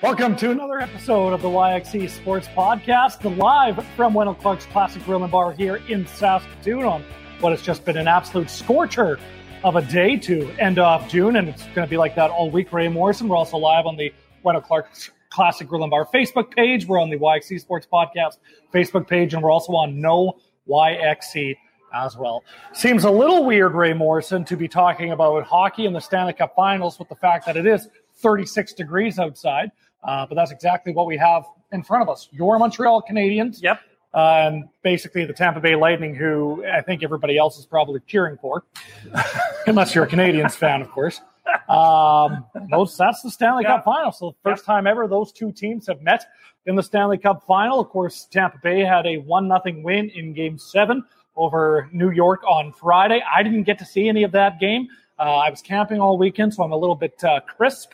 Welcome 0.00 0.36
to 0.36 0.52
another 0.52 0.78
episode 0.78 1.32
of 1.32 1.42
the 1.42 1.48
YXC 1.48 2.08
Sports 2.08 2.46
Podcast, 2.56 3.36
live 3.36 3.84
from 3.96 4.14
Wendel 4.14 4.36
Clark's 4.36 4.64
Classic 4.66 5.04
Grill 5.04 5.24
and 5.24 5.32
Bar 5.32 5.50
here 5.50 5.82
in 5.88 6.06
Saskatoon 6.06 6.84
on 6.84 7.04
what 7.40 7.50
has 7.50 7.62
just 7.62 7.84
been 7.84 7.96
an 7.96 8.06
absolute 8.06 8.48
scorcher 8.48 9.18
of 9.64 9.74
a 9.74 9.82
day 9.82 10.16
to 10.18 10.48
end 10.60 10.78
off 10.78 11.08
June, 11.08 11.34
and 11.34 11.48
it's 11.48 11.64
going 11.74 11.84
to 11.84 11.90
be 11.90 11.96
like 11.96 12.14
that 12.14 12.30
all 12.30 12.48
week. 12.48 12.72
Wray 12.72 12.86
Morrison, 12.86 13.26
we're 13.26 13.34
also 13.34 13.56
live 13.56 13.86
on 13.86 13.96
the 13.96 14.14
Wendel 14.44 14.62
Clark's 14.62 15.10
Classic 15.30 15.66
Grill 15.66 15.82
and 15.82 15.90
Bar 15.90 16.06
Facebook 16.14 16.54
page. 16.54 16.86
We're 16.86 17.00
on 17.00 17.10
the 17.10 17.18
YXC 17.18 17.58
Sports 17.60 17.88
Podcast 17.92 18.38
Facebook 18.72 19.08
page, 19.08 19.34
and 19.34 19.42
we're 19.42 19.50
also 19.50 19.72
on 19.72 20.00
No 20.00 20.38
YXC 20.68 21.56
as 21.92 22.16
well. 22.16 22.44
Seems 22.72 23.02
a 23.02 23.10
little 23.10 23.44
weird, 23.44 23.74
Wray 23.74 23.94
Morrison, 23.94 24.44
to 24.44 24.56
be 24.56 24.68
talking 24.68 25.10
about 25.10 25.42
hockey 25.42 25.86
in 25.86 25.92
the 25.92 26.00
Stanley 26.00 26.34
Cup 26.34 26.54
Finals 26.54 27.00
with 27.00 27.08
the 27.08 27.16
fact 27.16 27.46
that 27.46 27.56
it 27.56 27.66
is 27.66 27.88
36 28.18 28.74
degrees 28.74 29.18
outside. 29.18 29.72
Uh, 30.02 30.26
but 30.26 30.34
that's 30.34 30.50
exactly 30.50 30.92
what 30.92 31.06
we 31.06 31.16
have 31.16 31.44
in 31.72 31.82
front 31.82 32.02
of 32.02 32.08
us. 32.08 32.28
Your 32.30 32.58
Montreal 32.58 33.02
Canadiens. 33.08 33.60
Yep. 33.62 33.80
Uh, 34.14 34.18
and 34.46 34.68
basically 34.82 35.24
the 35.26 35.32
Tampa 35.34 35.60
Bay 35.60 35.76
Lightning, 35.76 36.14
who 36.14 36.64
I 36.64 36.80
think 36.80 37.02
everybody 37.02 37.36
else 37.36 37.58
is 37.58 37.66
probably 37.66 38.00
cheering 38.06 38.38
for, 38.38 38.64
unless 39.66 39.94
you're 39.94 40.04
a 40.04 40.08
Canadiens 40.08 40.52
fan, 40.52 40.80
of 40.80 40.90
course. 40.90 41.20
Um, 41.68 42.44
those, 42.70 42.96
that's 42.96 43.22
the 43.22 43.30
Stanley 43.30 43.64
Yeah. 43.64 43.76
Cup 43.76 43.84
final. 43.84 44.12
So 44.12 44.30
the 44.30 44.50
first 44.50 44.64
time 44.64 44.86
ever 44.86 45.06
those 45.06 45.32
two 45.32 45.52
teams 45.52 45.86
have 45.86 46.00
met 46.02 46.24
in 46.66 46.74
the 46.74 46.82
Stanley 46.82 47.18
Cup 47.18 47.44
final. 47.46 47.80
Of 47.80 47.88
course, 47.88 48.26
Tampa 48.30 48.58
Bay 48.62 48.80
had 48.80 49.06
a 49.06 49.18
one 49.18 49.46
nothing 49.48 49.82
win 49.82 50.08
in 50.10 50.32
Game 50.32 50.58
Seven 50.58 51.04
over 51.36 51.88
New 51.92 52.10
York 52.10 52.42
on 52.48 52.72
Friday. 52.72 53.22
I 53.30 53.42
didn't 53.42 53.64
get 53.64 53.78
to 53.78 53.84
see 53.84 54.08
any 54.08 54.24
of 54.24 54.32
that 54.32 54.58
game. 54.58 54.88
Uh, 55.18 55.36
I 55.36 55.50
was 55.50 55.60
camping 55.62 56.00
all 56.00 56.16
weekend, 56.18 56.54
so 56.54 56.62
I'm 56.62 56.72
a 56.72 56.76
little 56.76 56.96
bit 56.96 57.22
uh, 57.24 57.40
crisp 57.40 57.92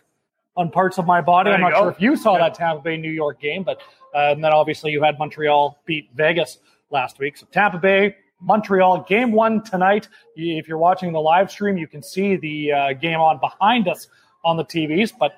on 0.56 0.70
parts 0.70 0.98
of 0.98 1.06
my 1.06 1.20
body. 1.20 1.48
There 1.50 1.54
I'm 1.56 1.60
not 1.62 1.72
go. 1.72 1.80
sure 1.82 1.90
if 1.90 2.00
you 2.00 2.16
saw 2.16 2.34
Yeah. 2.34 2.44
that 2.44 2.54
Tampa 2.54 2.82
Bay 2.82 2.96
New 2.96 3.10
York 3.10 3.40
game, 3.40 3.62
but 3.62 3.80
uh, 4.14 4.30
and 4.32 4.42
then 4.44 4.52
obviously 4.52 4.92
you 4.92 5.02
had 5.02 5.18
Montreal 5.18 5.78
beat 5.86 6.08
Vegas 6.14 6.58
last 6.90 7.18
week. 7.18 7.36
So 7.36 7.46
Tampa 7.50 7.78
Bay, 7.78 8.14
Montreal, 8.40 9.04
game 9.08 9.32
one 9.32 9.62
tonight. 9.64 10.08
If 10.36 10.68
you're 10.68 10.78
watching 10.78 11.12
the 11.12 11.20
live 11.20 11.50
stream, 11.50 11.76
you 11.76 11.88
can 11.88 12.02
see 12.02 12.36
the 12.36 12.72
uh, 12.72 12.92
game 12.92 13.18
on 13.20 13.38
behind 13.40 13.88
us 13.88 14.06
on 14.44 14.56
the 14.56 14.64
TVs. 14.64 15.12
But 15.18 15.32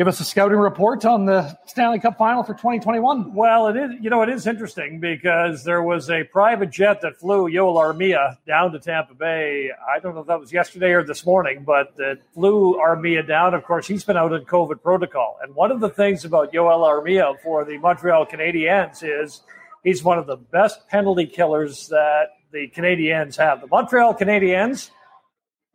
give 0.00 0.08
us 0.08 0.18
a 0.18 0.24
scouting 0.24 0.56
report 0.56 1.04
on 1.04 1.26
the 1.26 1.58
Stanley 1.66 2.00
Cup 2.00 2.16
final 2.16 2.42
for 2.42 2.54
2021. 2.54 3.34
Well, 3.34 3.66
it 3.66 3.76
is. 3.76 3.90
You 4.00 4.08
know, 4.08 4.22
it 4.22 4.30
is 4.30 4.46
interesting 4.46 4.98
because 4.98 5.62
there 5.62 5.82
was 5.82 6.08
a 6.08 6.24
private 6.24 6.70
jet 6.70 7.02
that 7.02 7.18
flew 7.18 7.50
Yoel 7.50 7.76
Armia 7.76 8.38
down 8.46 8.72
to 8.72 8.78
Tampa 8.78 9.12
Bay. 9.12 9.68
I 9.86 9.98
don't 9.98 10.14
know 10.14 10.22
if 10.22 10.26
that 10.28 10.40
was 10.40 10.54
yesterday 10.54 10.92
or 10.92 11.04
this 11.04 11.26
morning, 11.26 11.64
but 11.66 11.92
it 11.98 12.22
flew 12.32 12.80
Armia 12.80 13.28
down. 13.28 13.52
Of 13.52 13.64
course, 13.64 13.86
he's 13.86 14.02
been 14.02 14.16
out 14.16 14.32
in 14.32 14.42
COVID 14.46 14.82
protocol. 14.82 15.38
And 15.42 15.54
one 15.54 15.70
of 15.70 15.80
the 15.80 15.90
things 15.90 16.24
about 16.24 16.50
Yoel 16.50 16.78
Armia 16.78 17.38
for 17.42 17.66
the 17.66 17.76
Montreal 17.76 18.24
Canadiens 18.24 19.02
is 19.02 19.42
he's 19.84 20.02
one 20.02 20.18
of 20.18 20.26
the 20.26 20.36
best 20.36 20.88
penalty 20.88 21.26
killers 21.26 21.88
that 21.88 22.28
the 22.52 22.70
Canadiens 22.74 23.36
have. 23.36 23.60
The 23.60 23.66
Montreal 23.66 24.14
Canadiens 24.14 24.88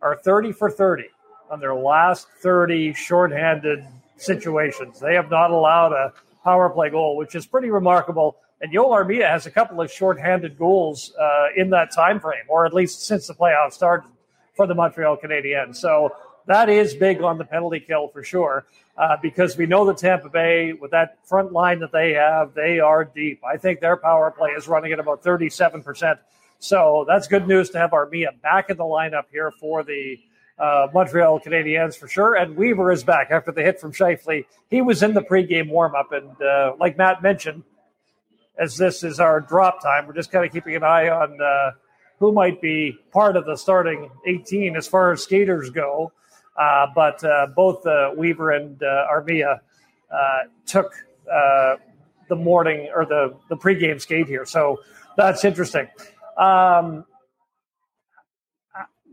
are 0.02 0.18
30 0.18 0.52
for 0.54 0.72
30 0.72 1.04
on 1.52 1.60
their 1.60 1.76
last 1.76 2.28
30 2.42 2.96
shorthanded 2.96 3.86
situations. 4.18 5.00
They 5.00 5.16
have 5.16 5.30
not 5.30 5.52
allowed 5.52 5.94
a 5.94 6.14
power 6.44 6.70
play 6.70 6.90
goal, 6.90 7.18
which 7.18 7.36
is 7.36 7.46
pretty 7.46 7.70
remarkable. 7.70 8.38
And 8.62 8.72
Yoel 8.72 8.92
Armia 8.92 9.30
has 9.30 9.46
a 9.46 9.52
couple 9.52 9.82
of 9.82 9.92
shorthanded 9.92 10.58
goals 10.58 11.14
uh, 11.20 11.48
in 11.56 11.70
that 11.72 11.92
time 11.92 12.20
frame, 12.20 12.44
or 12.48 12.66
at 12.66 12.74
least 12.74 13.06
since 13.06 13.28
the 13.28 13.34
playoffs 13.34 13.74
started 13.74 14.08
for 14.56 14.66
the 14.66 14.76
Montreal 14.76 15.18
Canadiens. 15.18 15.76
So 15.76 16.16
that 16.48 16.70
is 16.70 16.94
big 16.94 17.22
on 17.22 17.38
the 17.38 17.44
penalty 17.44 17.80
kill 17.80 18.08
for 18.08 18.24
sure, 18.24 18.66
uh, 18.98 19.18
because 19.22 19.58
we 19.58 19.66
know 19.66 19.86
that 19.86 19.98
Tampa 19.98 20.30
Bay, 20.30 20.74
with 20.74 20.92
that 20.92 21.18
front 21.26 21.52
line 21.52 21.80
that 21.80 21.92
they 21.92 22.14
have, 22.14 22.54
they 22.54 22.80
are 22.80 23.04
deep. 23.04 23.42
I 23.44 23.58
think 23.58 23.82
their 23.82 23.98
power 23.98 24.32
play 24.32 24.52
is 24.52 24.68
running 24.68 24.94
at 24.94 25.00
about 25.00 25.24
37%. 25.24 26.18
So 26.60 27.06
that's 27.08 27.28
good 27.28 27.48
news 27.48 27.70
to 27.72 27.80
have 27.80 27.92
Armia 27.92 28.40
back 28.42 28.70
in 28.70 28.78
the 28.78 28.84
lineup 28.84 29.26
here 29.32 29.52
for 29.60 29.84
the 29.84 30.18
uh, 30.58 30.88
Montreal 30.94 31.40
Canadiens 31.40 31.98
for 31.98 32.08
sure. 32.08 32.36
And 32.36 32.56
Weaver 32.56 32.92
is 32.92 33.04
back 33.04 33.32
after 33.32 33.52
the 33.52 33.62
hit 33.62 33.80
from 33.80 33.92
Scheifele. 33.92 34.46
He 34.70 34.82
was 34.82 35.04
in 35.04 35.14
the 35.14 35.22
pregame 35.22 35.70
warmup, 35.70 36.12
and 36.12 36.42
uh, 36.42 36.76
like 36.80 36.98
Matt 36.98 37.22
mentioned, 37.22 37.64
as 38.58 38.78
this 38.78 39.04
is 39.04 39.20
our 39.20 39.42
drop 39.42 39.82
time, 39.82 40.08
we're 40.08 40.14
just 40.14 40.32
kind 40.32 40.46
of 40.46 40.52
keeping 40.52 40.76
an 40.76 40.84
eye 40.84 41.10
on 41.10 41.40
uh, 41.42 41.72
who 42.20 42.32
might 42.32 42.62
be 42.62 42.98
part 43.12 43.36
of 43.36 43.46
the 43.46 43.56
starting 43.58 44.10
18 44.26 44.78
as 44.78 44.88
far 44.88 45.12
as 45.12 45.22
skaters 45.22 45.70
go. 45.70 46.12
Uh, 46.58 46.88
but 46.96 47.22
uh, 47.26 47.48
both 47.54 47.86
uh, 47.86 48.12
Weaver 48.16 48.52
and 48.52 48.80
Armia 48.80 49.60
took 50.66 50.94
the 51.26 52.36
morning 52.36 52.90
or 52.96 53.06
the, 53.06 53.36
the 53.50 53.58
pregame 53.58 54.00
skate 54.00 54.28
here. 54.28 54.46
So 54.46 54.80
that's 55.18 55.44
interesting. 55.44 55.88
Um, 56.38 57.06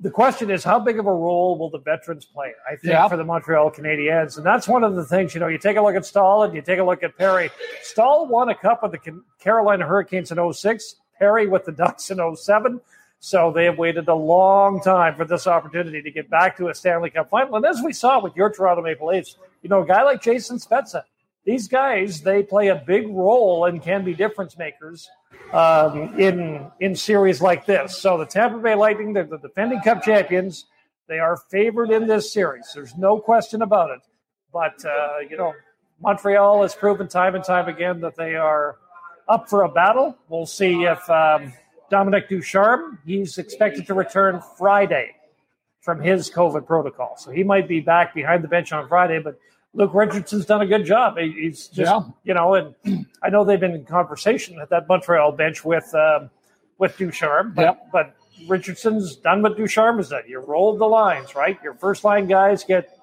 the 0.03 0.11
question 0.11 0.51
is, 0.51 0.65
how 0.65 0.79
big 0.81 0.99
of 0.99 1.07
a 1.07 1.13
role 1.13 1.57
will 1.57 1.71
the 1.71 1.79
veterans 1.79 2.25
play? 2.25 2.53
I 2.67 2.71
think 2.77 2.93
Yeah. 2.93 3.09
for 3.09 3.17
the 3.17 3.25
Montreal 3.25 3.71
Canadiens, 3.71 4.37
and 4.37 4.45
that's 4.45 4.67
one 4.69 4.83
of 4.85 4.97
the 4.97 5.05
things. 5.05 5.33
You 5.35 5.41
know, 5.41 5.47
you 5.47 5.59
take 5.59 5.77
a 5.77 5.81
look 5.83 5.95
at 5.95 6.05
Staal 6.05 6.43
and 6.43 6.55
you 6.55 6.61
take 6.61 6.79
a 6.81 6.85
look 6.85 7.03
at 7.03 7.17
Perry. 7.17 7.51
Staal 7.83 8.27
won 8.27 8.49
a 8.49 8.55
cup 8.55 8.83
with 8.83 8.93
the 8.93 9.23
Carolina 9.39 9.87
Hurricanes 9.87 10.31
in 10.33 10.39
06, 10.39 10.97
Perry 11.19 11.47
with 11.47 11.65
the 11.65 11.73
Ducks 11.73 12.11
in 12.11 12.19
07. 12.19 12.81
So 13.21 13.53
they 13.53 13.65
have 13.67 13.79
waited 13.79 14.09
a 14.09 14.15
long 14.15 14.81
time 14.81 15.15
for 15.15 15.25
this 15.25 15.47
opportunity 15.47 16.03
to 16.03 16.11
get 16.11 16.29
back 16.29 16.57
to 16.57 16.69
a 16.69 16.75
Stanley 16.75 17.09
Cup 17.11 17.31
final. 17.31 17.55
And 17.55 17.65
as 17.65 17.81
we 17.81 17.93
saw 17.93 18.21
with 18.21 18.35
your 18.35 18.51
Toronto 18.51 18.83
Maple 18.83 19.07
Leafs, 19.07 19.37
you 19.63 19.69
know, 19.69 19.83
a 19.83 19.87
guy 19.87 20.03
like 20.03 20.21
Jason 20.21 20.57
Spezza, 20.59 21.05
these 21.45 21.69
guys 21.69 22.21
they 22.21 22.43
play 22.43 22.69
a 22.69 22.77
big 22.77 23.09
role 23.09 23.65
and 23.65 23.83
can 23.83 24.05
be 24.05 24.15
difference 24.15 24.57
makers 24.57 25.09
um, 25.53 26.19
in 26.19 26.71
in 26.81 26.95
series 26.97 27.41
like 27.41 27.67
this. 27.67 27.97
So 27.99 28.19
the 28.19 28.27
Tampa 28.27 28.59
Bay 28.59 28.75
Lightning, 28.75 29.13
they're 29.13 29.25
the 29.25 29.39
defending 29.39 29.81
Cup 29.81 30.03
champions. 30.03 30.67
They 31.09 31.19
are 31.19 31.37
favored 31.37 31.91
in 31.91 32.07
this 32.07 32.33
series. 32.33 32.71
There's 32.75 32.97
no 32.97 33.19
question 33.19 33.63
about 33.63 33.91
it. 33.91 34.01
But 34.53 34.85
uh, 34.85 35.19
you 35.29 35.37
know, 35.37 35.53
Montreal 36.01 36.63
has 36.63 36.75
proven 36.75 37.09
time 37.09 37.35
and 37.35 37.45
time 37.45 37.69
again 37.69 38.01
that 38.01 38.17
they 38.17 38.35
are 38.35 38.77
up 39.29 39.49
for 39.49 39.63
a 39.63 39.69
battle. 39.69 40.17
We'll 40.29 40.47
see 40.47 40.85
if 40.85 41.09
um, 41.11 41.53
Dominic 41.91 42.29
Ducharme. 42.29 42.99
He's 43.05 43.39
expected 43.39 43.87
to 43.87 43.95
return 43.95 44.41
Friday 44.57 45.17
from 45.81 46.01
his 46.01 46.31
COVID 46.31 46.67
protocol, 46.67 47.17
so 47.19 47.31
he 47.31 47.43
might 47.43 47.67
be 47.67 47.81
back 47.81 48.15
behind 48.15 48.45
the 48.45 48.49
bench 48.49 48.73
on 48.73 48.89
Friday. 48.89 49.19
But 49.19 49.39
Luke 49.75 49.93
Richardson's 49.95 50.45
done 50.45 50.61
a 50.61 50.67
good 50.67 50.85
job. 50.85 51.17
He- 51.19 51.33
He's 51.33 51.69
just, 51.69 51.91
Yeah. 51.91 52.01
you 52.25 52.35
know, 52.35 52.55
and 52.55 53.07
I 53.23 53.31
know 53.31 53.45
they've 53.45 53.59
been 53.61 53.75
in 53.75 53.85
conversation 53.85 54.61
at 54.61 54.69
that 54.71 54.87
Montreal 54.89 55.33
bench 55.33 55.65
with 55.65 55.93
um, 55.95 56.31
with 56.79 56.97
Ducharme, 56.99 57.53
but, 57.55 57.63
Yep. 57.63 57.87
but 57.93 58.15
Richardson's 58.49 59.17
done 59.17 59.41
what 59.43 59.57
Ducharme 59.57 59.99
has 59.99 60.09
done. 60.09 60.23
You 60.27 60.41
roll 60.41 60.77
the 60.77 60.87
lines, 60.87 61.35
right? 61.35 61.57
Your 61.63 61.75
first 61.75 62.03
line 62.05 62.27
guys 62.27 62.65
get 62.65 62.99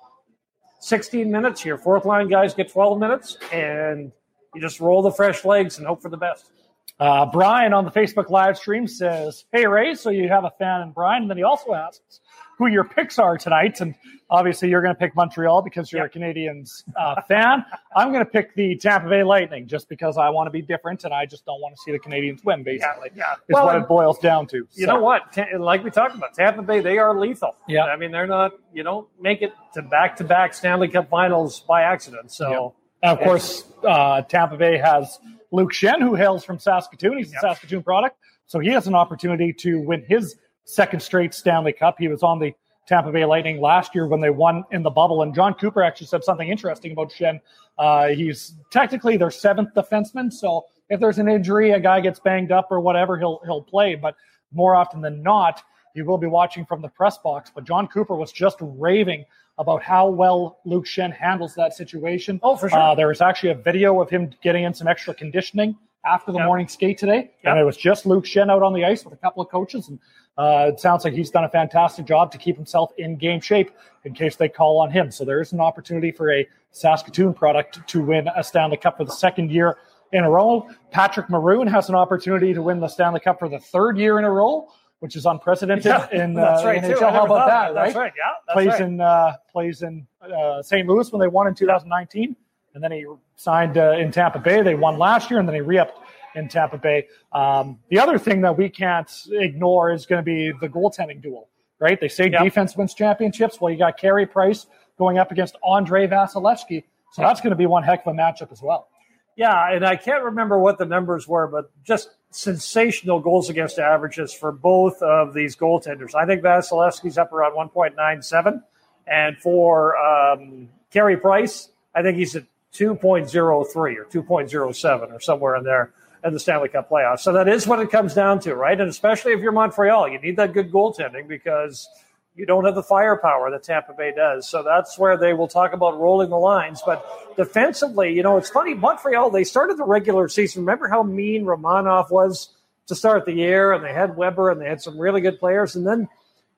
16 0.81 1.31
minutes, 1.31 1.63
your 1.65 1.77
fourth 1.77 2.05
line 2.05 2.27
guys 2.27 2.53
get 2.53 2.71
12 2.71 2.99
minutes, 2.99 3.37
and 3.51 4.11
you 4.53 4.61
just 4.61 4.79
roll 4.79 5.01
the 5.01 5.11
fresh 5.11 5.45
legs 5.45 5.77
and 5.77 5.87
hope 5.87 6.01
for 6.01 6.09
the 6.09 6.17
best. 6.17 6.51
Uh, 6.99 7.25
Brian 7.25 7.71
on 7.73 7.85
the 7.85 7.91
Facebook 7.91 8.29
live 8.29 8.57
stream 8.57 8.85
says, 8.87 9.45
Hey, 9.53 9.65
Wray, 9.65 9.95
so 9.95 10.09
you 10.09 10.27
have 10.27 10.43
a 10.43 10.51
fan 10.59 10.81
in 10.81 10.91
Brian. 10.91 11.21
And 11.23 11.29
then 11.31 11.37
he 11.37 11.43
also 11.43 11.73
asks 11.73 12.19
who 12.59 12.67
your 12.67 12.83
picks 12.83 13.17
are 13.17 13.37
tonight. 13.37 13.79
And 13.81 13.95
obviously, 14.29 14.69
you're 14.69 14.81
going 14.83 14.93
to 14.93 14.99
pick 14.99 15.15
Montreal 15.15 15.63
because 15.63 15.91
you're 15.91 16.05
a 16.05 16.09
Canadians 16.09 16.83
uh, 16.95 17.21
fan. 17.27 17.65
I'm 17.95 18.09
going 18.11 18.23
to 18.23 18.29
pick 18.29 18.53
the 18.53 18.75
Tampa 18.75 19.09
Bay 19.09 19.23
Lightning 19.23 19.65
just 19.67 19.89
because 19.89 20.17
I 20.17 20.29
want 20.29 20.47
to 20.47 20.51
be 20.51 20.61
different 20.61 21.03
and 21.05 21.13
I 21.13 21.25
just 21.25 21.45
don't 21.45 21.59
want 21.61 21.75
to 21.75 21.81
see 21.81 21.91
the 21.93 21.99
Canadians 21.99 22.41
win, 22.43 22.61
basically. 22.63 23.09
yeah. 23.15 23.33
Is 23.33 23.39
Well, 23.49 23.65
what 23.65 23.77
it 23.77 23.87
boils 23.87 24.19
down 24.19 24.45
to. 24.47 24.57
You 24.57 24.67
So, 24.85 24.85
know 24.85 24.99
what? 25.01 25.35
Like 25.57 25.83
we 25.83 25.89
talked 25.89 26.13
about, 26.15 26.33
Tampa 26.35 26.61
Bay, 26.61 26.81
they 26.81 26.97
are 26.99 27.17
lethal. 27.17 27.55
Yeah. 27.67 27.85
I 27.85 27.95
mean, 27.95 28.11
they're 28.11 28.27
not, 28.27 28.51
you 28.73 28.83
don't 28.83 29.07
make 29.19 29.41
it 29.41 29.53
to 29.73 29.81
back 29.81 30.17
to 30.17 30.23
back 30.25 30.53
Stanley 30.53 30.89
Cup 30.89 31.09
finals 31.09 31.61
by 31.61 31.81
accident. 31.83 32.31
So, 32.31 32.75
And 33.01 33.17
of 33.17 33.23
course, 33.23 33.63
uh, 33.87 34.21
Tampa 34.23 34.57
Bay 34.57 34.77
has 34.77 35.17
Luke 35.51 35.71
Schenn, 35.71 36.01
who 36.01 36.15
hails 36.15 36.43
from 36.43 36.59
Saskatoon. 36.59 37.17
He's 37.17 37.29
a 37.31 37.35
Yep. 37.35 37.41
Saskatoon 37.41 37.83
product. 37.83 38.17
So 38.47 38.59
he 38.59 38.69
has 38.69 38.85
an 38.87 38.95
opportunity 38.95 39.53
to 39.59 39.79
win 39.79 40.03
his 40.09 40.35
second 40.65 41.01
straight 41.01 41.33
Stanley 41.33 41.73
Cup. 41.73 41.95
He 41.99 42.07
was 42.07 42.23
on 42.23 42.39
the 42.39 42.53
Tampa 42.87 43.11
Bay 43.11 43.23
Lightning 43.23 43.61
last 43.61 43.93
year 43.93 44.07
when 44.07 44.19
they 44.19 44.31
won 44.31 44.63
in 44.71 44.81
the 44.81 44.89
bubble. 44.89 45.21
And 45.21 45.33
John 45.33 45.53
Cooper 45.53 45.83
actually 45.83 46.07
said 46.07 46.23
something 46.23 46.49
interesting 46.49 46.91
about 46.91 47.11
Schenn. 47.11 47.39
Uh, 47.77 48.07
he's 48.09 48.55
technically 48.71 49.15
their 49.15 49.29
seventh 49.29 49.73
defenseman. 49.75 50.33
So 50.33 50.65
if 50.89 50.99
there's 50.99 51.19
an 51.19 51.29
injury, 51.29 51.71
a 51.71 51.79
guy 51.79 52.01
gets 52.01 52.19
banged 52.19 52.51
up 52.51 52.67
or 52.71 52.79
whatever, 52.79 53.17
he'll 53.17 53.41
he'll 53.45 53.61
play. 53.61 53.93
But 53.95 54.15
more 54.51 54.75
often 54.75 55.01
than 55.01 55.21
not, 55.21 55.61
he 55.93 56.01
will 56.01 56.17
be 56.17 56.27
watching 56.27 56.65
from 56.65 56.81
the 56.81 56.89
press 56.89 57.19
box. 57.19 57.51
But 57.53 57.63
John 57.63 57.87
Cooper 57.87 58.15
was 58.15 58.31
just 58.31 58.57
raving 58.59 59.25
about 59.59 59.83
how 59.83 60.07
well 60.07 60.59
Luke 60.65 60.85
Schenn 60.85 61.13
handles 61.13 61.53
that 61.55 61.73
situation. 61.73 62.39
Oh, 62.41 62.55
for 62.55 62.69
sure. 62.69 62.79
Uh, 62.79 62.95
there 62.95 63.09
was 63.09 63.21
actually 63.21 63.51
a 63.51 63.55
video 63.55 64.01
of 64.01 64.09
him 64.09 64.31
getting 64.41 64.63
in 64.63 64.73
some 64.73 64.87
extra 64.87 65.13
conditioning 65.13 65.77
after 66.05 66.31
the 66.31 66.37
Yep. 66.39 66.47
morning 66.47 66.67
skate 66.67 66.97
today, 66.97 67.31
Yep. 67.43 67.51
and 67.51 67.59
it 67.59 67.63
was 67.63 67.77
just 67.77 68.05
Luke 68.05 68.25
Schenn 68.25 68.49
out 68.49 68.63
on 68.63 68.73
the 68.73 68.85
ice 68.85 69.03
with 69.03 69.13
a 69.13 69.17
couple 69.17 69.41
of 69.43 69.49
coaches, 69.49 69.89
and 69.89 69.99
uh, 70.37 70.67
it 70.69 70.79
sounds 70.79 71.03
like 71.03 71.13
he's 71.13 71.29
done 71.29 71.43
a 71.43 71.49
fantastic 71.49 72.05
job 72.05 72.31
to 72.31 72.37
keep 72.37 72.55
himself 72.55 72.91
in 72.97 73.15
game 73.17 73.41
shape 73.41 73.71
in 74.05 74.13
case 74.13 74.35
they 74.37 74.47
call 74.47 74.79
on 74.79 74.89
him. 74.89 75.11
So 75.11 75.25
there 75.25 75.41
is 75.41 75.51
an 75.51 75.59
opportunity 75.59 76.11
for 76.11 76.31
a 76.31 76.47
Saskatoon 76.71 77.33
product 77.33 77.85
to 77.87 78.01
win 78.03 78.29
a 78.35 78.43
Stanley 78.43 78.77
Cup 78.77 78.97
for 78.97 79.03
the 79.03 79.11
second 79.11 79.51
year 79.51 79.77
in 80.13 80.23
a 80.23 80.29
row. 80.29 80.67
Patrick 80.91 81.29
Maroon 81.29 81.67
has 81.67 81.89
an 81.89 81.95
opportunity 81.95 82.53
to 82.53 82.61
win 82.61 82.79
the 82.79 82.87
Stanley 82.87 83.19
Cup 83.19 83.37
for 83.39 83.49
the 83.49 83.59
third 83.59 83.97
year 83.97 84.17
in 84.19 84.23
a 84.25 84.31
row, 84.31 84.69
which 84.99 85.15
is 85.17 85.25
unprecedented 85.25 85.91
in 86.13 86.37
uh, 86.37 86.45
that's 86.53 86.63
right. 86.63 86.81
NHL. 86.83 87.03
I 87.03 87.11
How 87.11 87.25
about 87.25 87.47
that, 87.47 87.75
right? 87.75 87.85
That's 87.85 87.95
right. 87.97 88.13
Yeah, 88.17 88.23
that's 88.47 88.53
plays 88.55 88.67
right. 88.67 88.81
in 88.81 89.01
uh, 89.01 89.33
plays 89.51 89.81
in 89.81 90.07
uh, 90.21 90.61
St. 90.61 90.87
Louis 90.87 91.11
when 91.11 91.19
they 91.19 91.27
won 91.27 91.47
in 91.47 91.55
2019, 91.55 92.35
and 92.73 92.83
then 92.83 92.91
he 92.91 93.05
signed 93.35 93.77
uh, 93.77 93.91
in 93.93 94.11
Tampa 94.11 94.39
Bay. 94.39 94.61
They 94.61 94.75
won 94.75 94.97
last 94.97 95.29
year, 95.29 95.39
and 95.39 95.47
then 95.47 95.55
he 95.55 95.61
re-upped 95.61 95.99
in 96.35 96.47
Tampa 96.47 96.77
Bay. 96.77 97.07
Um, 97.31 97.79
the 97.89 97.99
other 97.99 98.17
thing 98.17 98.41
that 98.41 98.57
we 98.57 98.69
can't 98.69 99.11
ignore 99.31 99.91
is 99.91 100.05
going 100.05 100.19
to 100.19 100.23
be 100.23 100.51
the 100.61 100.69
goaltending 100.69 101.21
duel, 101.21 101.49
right? 101.79 101.99
They 101.99 102.07
say 102.07 102.29
Yep. 102.29 102.43
defense 102.43 102.77
wins 102.77 102.93
championships. 102.93 103.59
Well, 103.59 103.71
you 103.71 103.79
got 103.79 103.97
Carey 103.97 104.25
Price 104.25 104.67
going 104.97 105.17
up 105.17 105.31
against 105.31 105.55
Andrei 105.67 106.07
Vasilevskiy, 106.07 106.83
so 107.13 107.21
that's 107.21 107.41
going 107.41 107.51
to 107.51 107.55
be 107.57 107.65
one 107.65 107.83
heck 107.83 108.05
of 108.05 108.13
a 108.13 108.17
matchup 108.17 108.51
as 108.51 108.61
well. 108.61 108.89
Yeah, 109.35 109.71
and 109.73 109.85
I 109.85 109.95
can't 109.95 110.23
remember 110.23 110.59
what 110.59 110.77
the 110.77 110.85
numbers 110.85 111.25
were, 111.27 111.47
but 111.47 111.71
just 111.83 112.09
sensational 112.31 113.19
goals 113.21 113.49
against 113.49 113.79
averages 113.79 114.33
for 114.33 114.51
both 114.51 115.01
of 115.01 115.33
these 115.33 115.55
goaltenders. 115.55 116.13
I 116.13 116.25
think 116.25 116.41
Vasilevskiy's 116.43 117.17
up 117.17 117.31
around 117.31 117.53
1.97, 117.53 118.61
and 119.07 119.37
for 119.37 119.97
um, 119.97 120.67
Carey 120.91 121.15
Price, 121.17 121.69
I 121.95 122.01
think 122.03 122.17
he's 122.17 122.35
at 122.35 122.43
2.03 122.73 123.75
or 123.75 124.05
2.07 124.05 125.11
or 125.11 125.19
somewhere 125.19 125.55
in 125.55 125.63
there 125.63 125.91
in 126.23 126.33
the 126.33 126.39
Stanley 126.39 126.69
Cup 126.69 126.89
playoffs. 126.89 127.19
So 127.19 127.33
that 127.33 127.47
is 127.47 127.65
what 127.65 127.79
it 127.79 127.89
comes 127.89 128.13
down 128.13 128.39
to, 128.41 128.55
right? 128.55 128.79
And 128.79 128.89
especially 128.89 129.31
if 129.31 129.39
you're 129.39 129.51
Montreal, 129.51 130.09
you 130.09 130.19
need 130.19 130.35
that 130.37 130.53
good 130.53 130.71
goaltending 130.71 131.27
because 131.27 131.87
you 132.35 132.45
don't 132.45 132.65
have 132.65 132.75
the 132.75 132.83
firepower 132.83 133.51
that 133.51 133.63
Tampa 133.63 133.93
Bay 133.93 134.13
does. 134.15 134.47
So 134.47 134.63
that's 134.63 134.97
where 134.97 135.17
they 135.17 135.33
will 135.33 135.47
talk 135.47 135.73
about 135.73 135.99
rolling 135.99 136.29
the 136.29 136.37
lines. 136.37 136.81
But 136.85 137.35
defensively, 137.35 138.13
you 138.13 138.23
know, 138.23 138.37
it's 138.37 138.49
funny. 138.49 138.73
Montreal, 138.73 139.29
they 139.29 139.43
started 139.43 139.77
the 139.77 139.85
regular 139.85 140.27
season. 140.29 140.63
Remember 140.63 140.87
how 140.87 141.03
mean 141.03 141.43
Romanov 141.43 142.11
was 142.11 142.49
to 142.87 142.95
start 142.95 143.25
the 143.25 143.33
year, 143.33 143.71
and 143.73 143.83
they 143.83 143.93
had 143.93 144.15
Weber, 144.15 144.49
and 144.49 144.59
they 144.59 144.67
had 144.67 144.81
some 144.81 144.97
really 144.97 145.21
good 145.21 145.39
players, 145.39 145.75
and 145.75 145.85
then 145.85 146.07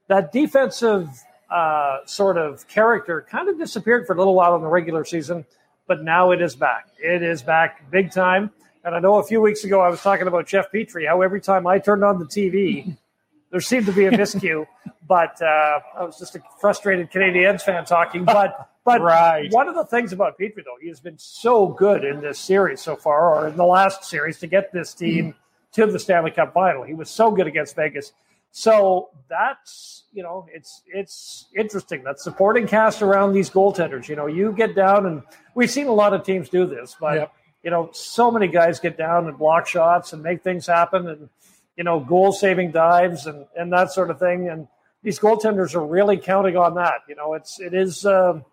that 0.07 0.31
defensive 0.31 1.09
uh, 1.49 1.97
sort 2.05 2.37
of 2.37 2.67
character 2.67 3.25
kind 3.29 3.49
of 3.49 3.57
disappeared 3.57 4.07
for 4.07 4.13
a 4.13 4.17
little 4.17 4.35
while 4.35 4.55
in 4.55 4.61
the 4.61 4.67
regular 4.67 5.03
season. 5.03 5.45
But 5.91 6.03
now 6.05 6.31
it 6.31 6.41
is 6.41 6.55
back. 6.55 6.87
It 7.03 7.21
is 7.21 7.41
back 7.41 7.91
big 7.91 8.11
time. 8.13 8.49
And 8.85 8.95
I 8.95 8.99
know 8.99 9.15
a 9.15 9.23
few 9.23 9.41
weeks 9.41 9.65
ago 9.65 9.81
I 9.81 9.89
was 9.89 10.01
talking 10.01 10.25
about 10.25 10.47
Jeff 10.47 10.71
Petry, 10.71 11.05
how 11.05 11.21
every 11.21 11.41
time 11.41 11.67
I 11.67 11.79
turned 11.79 12.01
on 12.05 12.17
the 12.17 12.23
TV, 12.23 12.95
there 13.51 13.59
seemed 13.59 13.87
to 13.87 13.91
be 13.91 14.05
a 14.05 14.11
miscue. 14.11 14.65
but 15.05 15.41
uh, 15.41 15.79
I 15.97 16.05
was 16.05 16.17
just 16.17 16.37
a 16.37 16.41
frustrated 16.61 17.11
Canadiens 17.11 17.61
fan 17.61 17.83
talking. 17.83 18.23
But 18.23 18.69
but 18.85 19.01
Right. 19.01 19.51
one 19.51 19.67
of 19.67 19.75
the 19.75 19.83
things 19.83 20.13
about 20.13 20.39
Petry, 20.39 20.63
though, 20.63 20.77
he 20.81 20.87
has 20.87 21.01
been 21.01 21.17
so 21.17 21.67
good 21.67 22.05
in 22.05 22.21
this 22.21 22.39
series 22.39 22.79
so 22.79 22.95
far, 22.95 23.35
or 23.35 23.49
in 23.49 23.57
the 23.57 23.65
last 23.65 24.05
series, 24.05 24.39
to 24.39 24.47
get 24.47 24.71
this 24.71 24.93
team 24.93 25.35
to 25.73 25.87
the 25.87 25.99
Stanley 25.99 26.31
Cup 26.31 26.53
final. 26.53 26.83
He 26.83 26.93
was 26.93 27.09
so 27.09 27.31
good 27.31 27.47
against 27.47 27.75
Vegas. 27.75 28.13
So 28.51 29.09
that's 29.29 30.03
you 30.11 30.23
know 30.23 30.45
it's 30.53 30.81
it's 30.87 31.47
interesting 31.57 32.03
that 32.03 32.19
supporting 32.19 32.67
cast 32.67 33.01
around 33.01 33.33
these 33.33 33.49
goaltenders. 33.49 34.07
You 34.09 34.15
know, 34.15 34.27
you 34.27 34.51
get 34.51 34.75
down 34.75 35.05
and 35.05 35.23
we've 35.55 35.71
seen 35.71 35.87
a 35.87 35.93
lot 35.93 36.13
of 36.13 36.23
teams 36.25 36.49
do 36.49 36.65
this, 36.65 36.95
but 36.99 37.15
Yep. 37.15 37.33
you 37.63 37.71
know, 37.71 37.89
so 37.93 38.29
many 38.29 38.47
guys 38.47 38.79
get 38.79 38.97
down 38.97 39.27
and 39.27 39.37
block 39.37 39.67
shots 39.67 40.11
and 40.13 40.21
make 40.21 40.43
things 40.43 40.67
happen, 40.67 41.07
and 41.07 41.29
you 41.77 41.83
know, 41.85 41.99
goal 42.01 42.31
saving 42.33 42.71
dives 42.71 43.25
and 43.25 43.45
and 43.55 43.71
that 43.71 43.91
sort 43.91 44.09
of 44.09 44.19
thing. 44.19 44.49
And 44.49 44.67
these 45.01 45.17
goaltenders 45.19 45.73
are 45.73 45.85
really 45.85 46.17
counting 46.17 46.57
on 46.57 46.75
that. 46.75 47.01
You 47.07 47.15
know, 47.15 47.33
it's 47.33 47.59
it 47.59 47.73
is. 47.73 48.05
um 48.05 48.43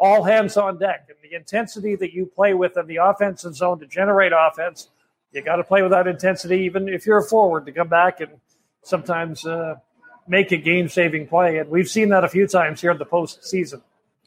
all 0.00 0.22
hands 0.22 0.56
on 0.56 0.78
deck. 0.78 1.06
And 1.08 1.18
the 1.28 1.34
intensity 1.36 1.96
that 1.96 2.12
you 2.12 2.24
play 2.26 2.54
with 2.54 2.76
in 2.76 2.86
the 2.86 2.98
offensive 2.98 3.56
zone 3.56 3.80
to 3.80 3.86
generate 3.86 4.30
offense, 4.32 4.90
you 5.32 5.42
got 5.42 5.56
to 5.56 5.64
play 5.64 5.82
with 5.82 5.90
that 5.90 6.06
intensity, 6.06 6.58
even 6.60 6.88
if 6.88 7.04
you're 7.04 7.18
a 7.18 7.24
forward, 7.24 7.66
to 7.66 7.72
come 7.72 7.88
back 7.88 8.20
and 8.20 8.30
sometimes 8.88 9.46
uh, 9.46 9.76
make 10.26 10.52
a 10.52 10.56
game 10.56 10.88
saving 10.88 11.26
play. 11.28 11.58
And 11.58 11.68
we've 11.70 11.88
seen 11.88 12.08
that 12.10 12.24
a 12.24 12.28
few 12.28 12.46
times 12.46 12.80
here 12.80 12.90
in 12.90 12.98
the 12.98 13.06
postseason. 13.06 13.82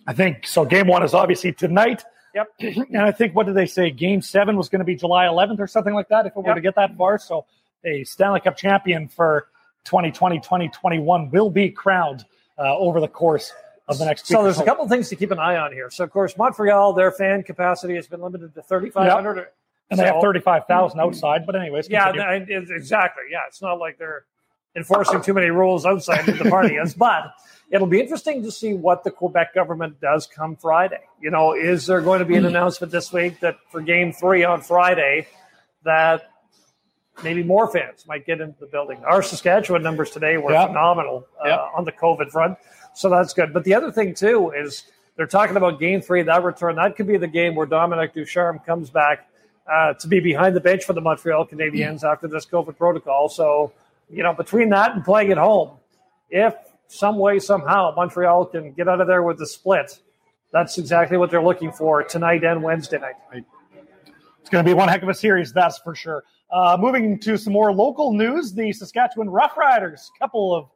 I 0.07 0.13
think 0.13 0.47
so. 0.47 0.65
Game 0.65 0.87
one 0.87 1.03
is 1.03 1.13
obviously 1.13 1.51
tonight. 1.53 2.03
Yep. 2.33 2.47
And 2.93 2.97
I 3.01 3.11
think, 3.11 3.35
what 3.35 3.45
did 3.45 3.55
they 3.55 3.65
say? 3.65 3.91
Game 3.91 4.21
seven 4.21 4.55
was 4.55 4.69
going 4.69 4.79
to 4.79 4.85
be 4.85 4.95
July 4.95 5.25
11th 5.25 5.59
or 5.59 5.67
something 5.67 5.93
like 5.93 6.07
that, 6.09 6.25
if 6.25 6.31
it 6.31 6.37
were 6.37 6.45
Yep. 6.47 6.55
to 6.55 6.61
get 6.61 6.75
that 6.75 6.95
far. 6.95 7.17
So, 7.19 7.45
a 7.83 8.03
Stanley 8.03 8.39
Cup 8.39 8.55
champion 8.55 9.07
for 9.07 9.47
2020 9.85 10.37
2021 10.37 11.29
will 11.31 11.49
be 11.49 11.69
crowned 11.71 12.23
uh, 12.57 12.77
over 12.77 12.99
the 12.99 13.07
course 13.07 13.51
of 13.87 13.97
the 13.97 14.05
next 14.05 14.27
So 14.27 14.43
there's 14.43 14.59
a 14.59 14.63
couple 14.63 14.87
things 14.87 15.09
to 15.09 15.15
keep 15.15 15.31
an 15.31 15.39
eye 15.39 15.57
on 15.57 15.73
here. 15.73 15.89
So, 15.89 16.03
of 16.03 16.11
course, 16.11 16.37
Montreal, 16.37 16.93
their 16.93 17.11
fan 17.11 17.43
capacity 17.43 17.95
has 17.95 18.07
been 18.07 18.21
limited 18.21 18.53
to 18.55 18.61
3,500. 18.61 19.47
And 19.89 19.99
they 19.99 20.05
have 20.05 20.21
35,000 20.21 20.99
outside. 21.01 21.45
But, 21.45 21.55
anyways, 21.57 21.89
Yeah, 21.89 22.11
continue. 22.13 22.57
it's- 22.57 22.69
exactly. 22.69 23.23
Yeah, 23.29 23.39
it's 23.47 23.61
not 23.61 23.77
like 23.79 23.97
they're 23.97 24.23
enforcing 24.75 25.21
too 25.21 25.33
many 25.33 25.47
rules 25.49 25.85
outside 25.85 26.27
of 26.27 26.37
the 26.37 26.49
party 26.49 26.75
is, 26.75 26.93
but 27.07 27.33
it'll 27.69 27.87
be 27.87 27.99
interesting 27.99 28.43
to 28.43 28.51
see 28.51 28.73
what 28.73 29.03
the 29.03 29.11
Quebec 29.11 29.53
government 29.53 29.99
does 30.01 30.27
come 30.27 30.55
Friday. 30.55 31.01
You 31.21 31.31
know, 31.31 31.53
is 31.53 31.85
there 31.85 32.01
going 32.01 32.19
to 32.19 32.25
be 32.25 32.35
an 32.35 32.45
announcement 32.45 32.91
this 32.91 33.11
week 33.11 33.39
that 33.41 33.57
for 33.69 33.81
Game 33.81 34.11
Three 34.13 34.43
on 34.43 34.61
Friday 34.61 35.27
that 35.83 36.29
maybe 37.23 37.43
more 37.43 37.67
fans 37.71 38.05
might 38.07 38.25
get 38.25 38.41
into 38.41 38.59
the 38.59 38.65
building? 38.67 39.03
Our 39.05 39.21
Saskatchewan 39.21 39.83
numbers 39.83 40.11
today 40.11 40.37
were 40.37 40.51
Yeah. 40.51 40.67
phenomenal 40.67 41.25
uh, 41.43 41.47
Yeah. 41.49 41.57
on 41.75 41.85
the 41.85 41.91
COVID 41.91 42.31
front, 42.31 42.57
so 42.93 43.09
that's 43.09 43.33
good. 43.33 43.53
But 43.53 43.63
the 43.63 43.73
other 43.73 43.91
thing 43.91 44.13
too 44.13 44.51
is 44.51 44.83
they're 45.17 45.27
talking 45.27 45.57
about 45.57 45.79
Game 45.79 46.01
Three, 46.01 46.23
that 46.23 46.43
return. 46.43 46.75
That 46.75 46.95
could 46.95 47.07
be 47.07 47.17
the 47.17 47.27
game 47.27 47.55
where 47.55 47.65
Dominic 47.67 48.13
Ducharme 48.13 48.59
comes 48.59 48.89
back 48.89 49.27
uh, 49.71 49.93
to 49.93 50.07
be 50.07 50.19
behind 50.19 50.55
the 50.55 50.59
bench 50.61 50.83
for 50.83 50.93
the 50.93 51.01
Montreal 51.01 51.45
Canadiens 51.45 52.03
after 52.03 52.27
this 52.27 52.45
COVID 52.45 52.77
protocol. 52.77 53.29
So, 53.29 53.71
you 54.11 54.23
know, 54.23 54.33
between 54.33 54.69
that 54.69 54.95
and 54.95 55.03
playing 55.03 55.31
at 55.31 55.37
home, 55.37 55.77
if 56.29 56.53
some 56.87 57.17
way, 57.17 57.39
somehow, 57.39 57.93
Montreal 57.95 58.45
can 58.47 58.73
get 58.73 58.87
out 58.87 58.99
of 58.99 59.07
there 59.07 59.23
with 59.23 59.37
the 59.37 59.47
split, 59.47 59.99
that's 60.51 60.77
exactly 60.77 61.17
what 61.17 61.31
they're 61.31 61.43
looking 61.43 61.71
for 61.71 62.03
tonight 62.03 62.43
and 62.43 62.61
Wednesday 62.61 62.99
night. 62.99 63.15
It's 64.41 64.49
going 64.49 64.65
to 64.65 64.69
be 64.69 64.73
one 64.73 64.89
heck 64.89 65.01
of 65.01 65.09
a 65.09 65.13
series, 65.13 65.53
that's 65.53 65.77
for 65.79 65.95
sure. 65.95 66.23
Uh, 66.51 66.77
moving 66.79 67.17
to 67.19 67.37
some 67.37 67.53
more 67.53 67.71
local 67.71 68.11
news, 68.11 68.51
the 68.53 68.73
Saskatchewan 68.73 69.29
Roughriders. 69.29 70.09
Couple 70.19 70.53
of 70.53 70.69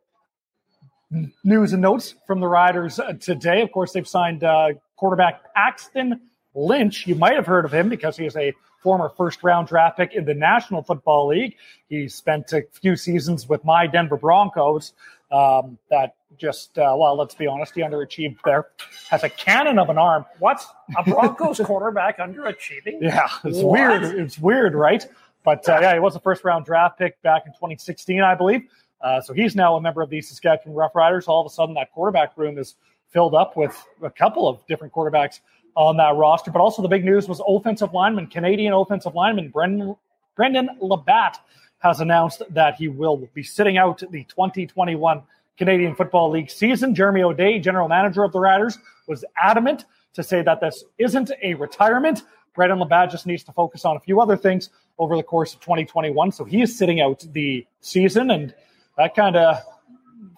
news 1.43 1.73
and 1.73 1.81
notes 1.81 2.15
from 2.25 2.39
the 2.39 2.47
Riders 2.47 2.99
uh, 2.99 3.13
today. 3.19 3.61
Of 3.61 3.71
course, 3.73 3.91
they've 3.91 4.07
signed 4.07 4.45
uh, 4.45 4.69
quarterback 4.95 5.53
Paxton 5.53 6.21
Lynch. 6.55 7.05
You 7.05 7.15
might 7.15 7.33
have 7.35 7.45
heard 7.45 7.65
of 7.65 7.73
him 7.73 7.89
because 7.89 8.17
he 8.17 8.25
is 8.25 8.35
a 8.35 8.53
former 8.81 9.09
first 9.09 9.43
round 9.43 9.67
draft 9.67 9.97
pick 9.97 10.13
in 10.13 10.25
the 10.25 10.33
National 10.33 10.81
Football 10.83 11.27
League. 11.27 11.55
He 11.89 12.07
spent 12.07 12.51
a 12.53 12.63
few 12.71 12.95
seasons 12.95 13.47
with 13.49 13.63
my 13.65 13.87
Denver 13.87 14.17
Broncos. 14.17 14.93
Um, 15.31 15.77
that 15.89 16.15
just, 16.37 16.77
uh, 16.77 16.95
well, 16.97 17.17
let's 17.17 17.33
be 17.35 17.47
honest, 17.47 17.73
he 17.75 17.81
underachieved 17.81 18.37
there. 18.45 18.67
Has 19.09 19.23
a 19.23 19.29
cannon 19.29 19.79
of 19.79 19.89
an 19.89 19.97
arm. 19.97 20.25
What's 20.39 20.67
A 20.97 21.03
Broncos 21.03 21.59
quarterback 21.63 22.19
underachieving? 22.19 23.01
Yeah, 23.01 23.27
it's 23.43 23.57
What? 23.59 23.71
weird. 23.71 24.03
It's 24.03 24.37
weird, 24.37 24.75
right? 24.75 25.05
But 25.43 25.67
uh, 25.67 25.79
yeah, 25.81 25.93
he 25.93 25.99
was 25.99 26.15
a 26.15 26.19
first 26.19 26.43
round 26.43 26.65
draft 26.65 26.97
pick 26.99 27.21
back 27.21 27.43
in 27.45 27.53
2016, 27.53 28.21
I 28.21 28.35
believe. 28.35 28.61
Uh, 29.01 29.19
so 29.21 29.33
he's 29.33 29.55
now 29.55 29.75
a 29.75 29.81
member 29.81 30.01
of 30.01 30.09
the 30.09 30.21
Saskatchewan 30.21 30.75
Roughriders. 30.75 31.27
All 31.27 31.41
of 31.45 31.51
a 31.51 31.53
sudden, 31.53 31.75
that 31.75 31.91
quarterback 31.91 32.37
room 32.37 32.57
is 32.57 32.75
filled 33.09 33.35
up 33.35 33.55
with 33.57 33.75
a 34.03 34.09
couple 34.09 34.47
of 34.47 34.65
different 34.67 34.93
quarterbacks 34.93 35.39
on 35.75 35.97
that 35.97 36.15
roster. 36.15 36.51
But 36.51 36.61
also, 36.61 36.81
the 36.81 36.87
big 36.87 37.05
news 37.05 37.27
was 37.27 37.41
offensive 37.47 37.93
lineman, 37.93 38.27
Canadian 38.27 38.73
offensive 38.73 39.13
lineman 39.15 39.49
Brendon, 39.49 39.95
Brendon 40.35 40.69
LaBatte 40.81 41.37
has 41.79 41.99
announced 41.99 42.41
that 42.49 42.75
he 42.75 42.87
will 42.87 43.29
be 43.33 43.43
sitting 43.43 43.77
out 43.77 43.99
the 44.11 44.23
2021 44.23 45.21
Canadian 45.57 45.95
Football 45.95 46.31
League 46.31 46.49
season. 46.49 46.95
Jeremy 46.95 47.23
O'Day, 47.23 47.59
general 47.59 47.87
manager 47.87 48.23
of 48.23 48.31
the 48.31 48.39
Riders, 48.39 48.77
was 49.07 49.23
adamant 49.41 49.85
to 50.13 50.23
say 50.23 50.41
that 50.41 50.61
this 50.61 50.83
isn't 50.97 51.31
a 51.43 51.53
retirement. 51.53 52.23
Brendon 52.55 52.79
LaBatte 52.79 53.11
just 53.11 53.25
needs 53.27 53.43
to 53.43 53.51
focus 53.51 53.85
on 53.85 53.97
a 53.97 53.99
few 53.99 54.21
other 54.21 54.37
things 54.37 54.69
over 54.97 55.15
the 55.15 55.23
course 55.23 55.53
of 55.53 55.59
2021. 55.59 56.31
So 56.31 56.45
he 56.45 56.61
is 56.61 56.77
sitting 56.77 57.01
out 57.01 57.25
the 57.33 57.65
season, 57.81 58.31
and 58.31 58.53
that 58.97 59.13
kind 59.13 59.35
of 59.35 59.57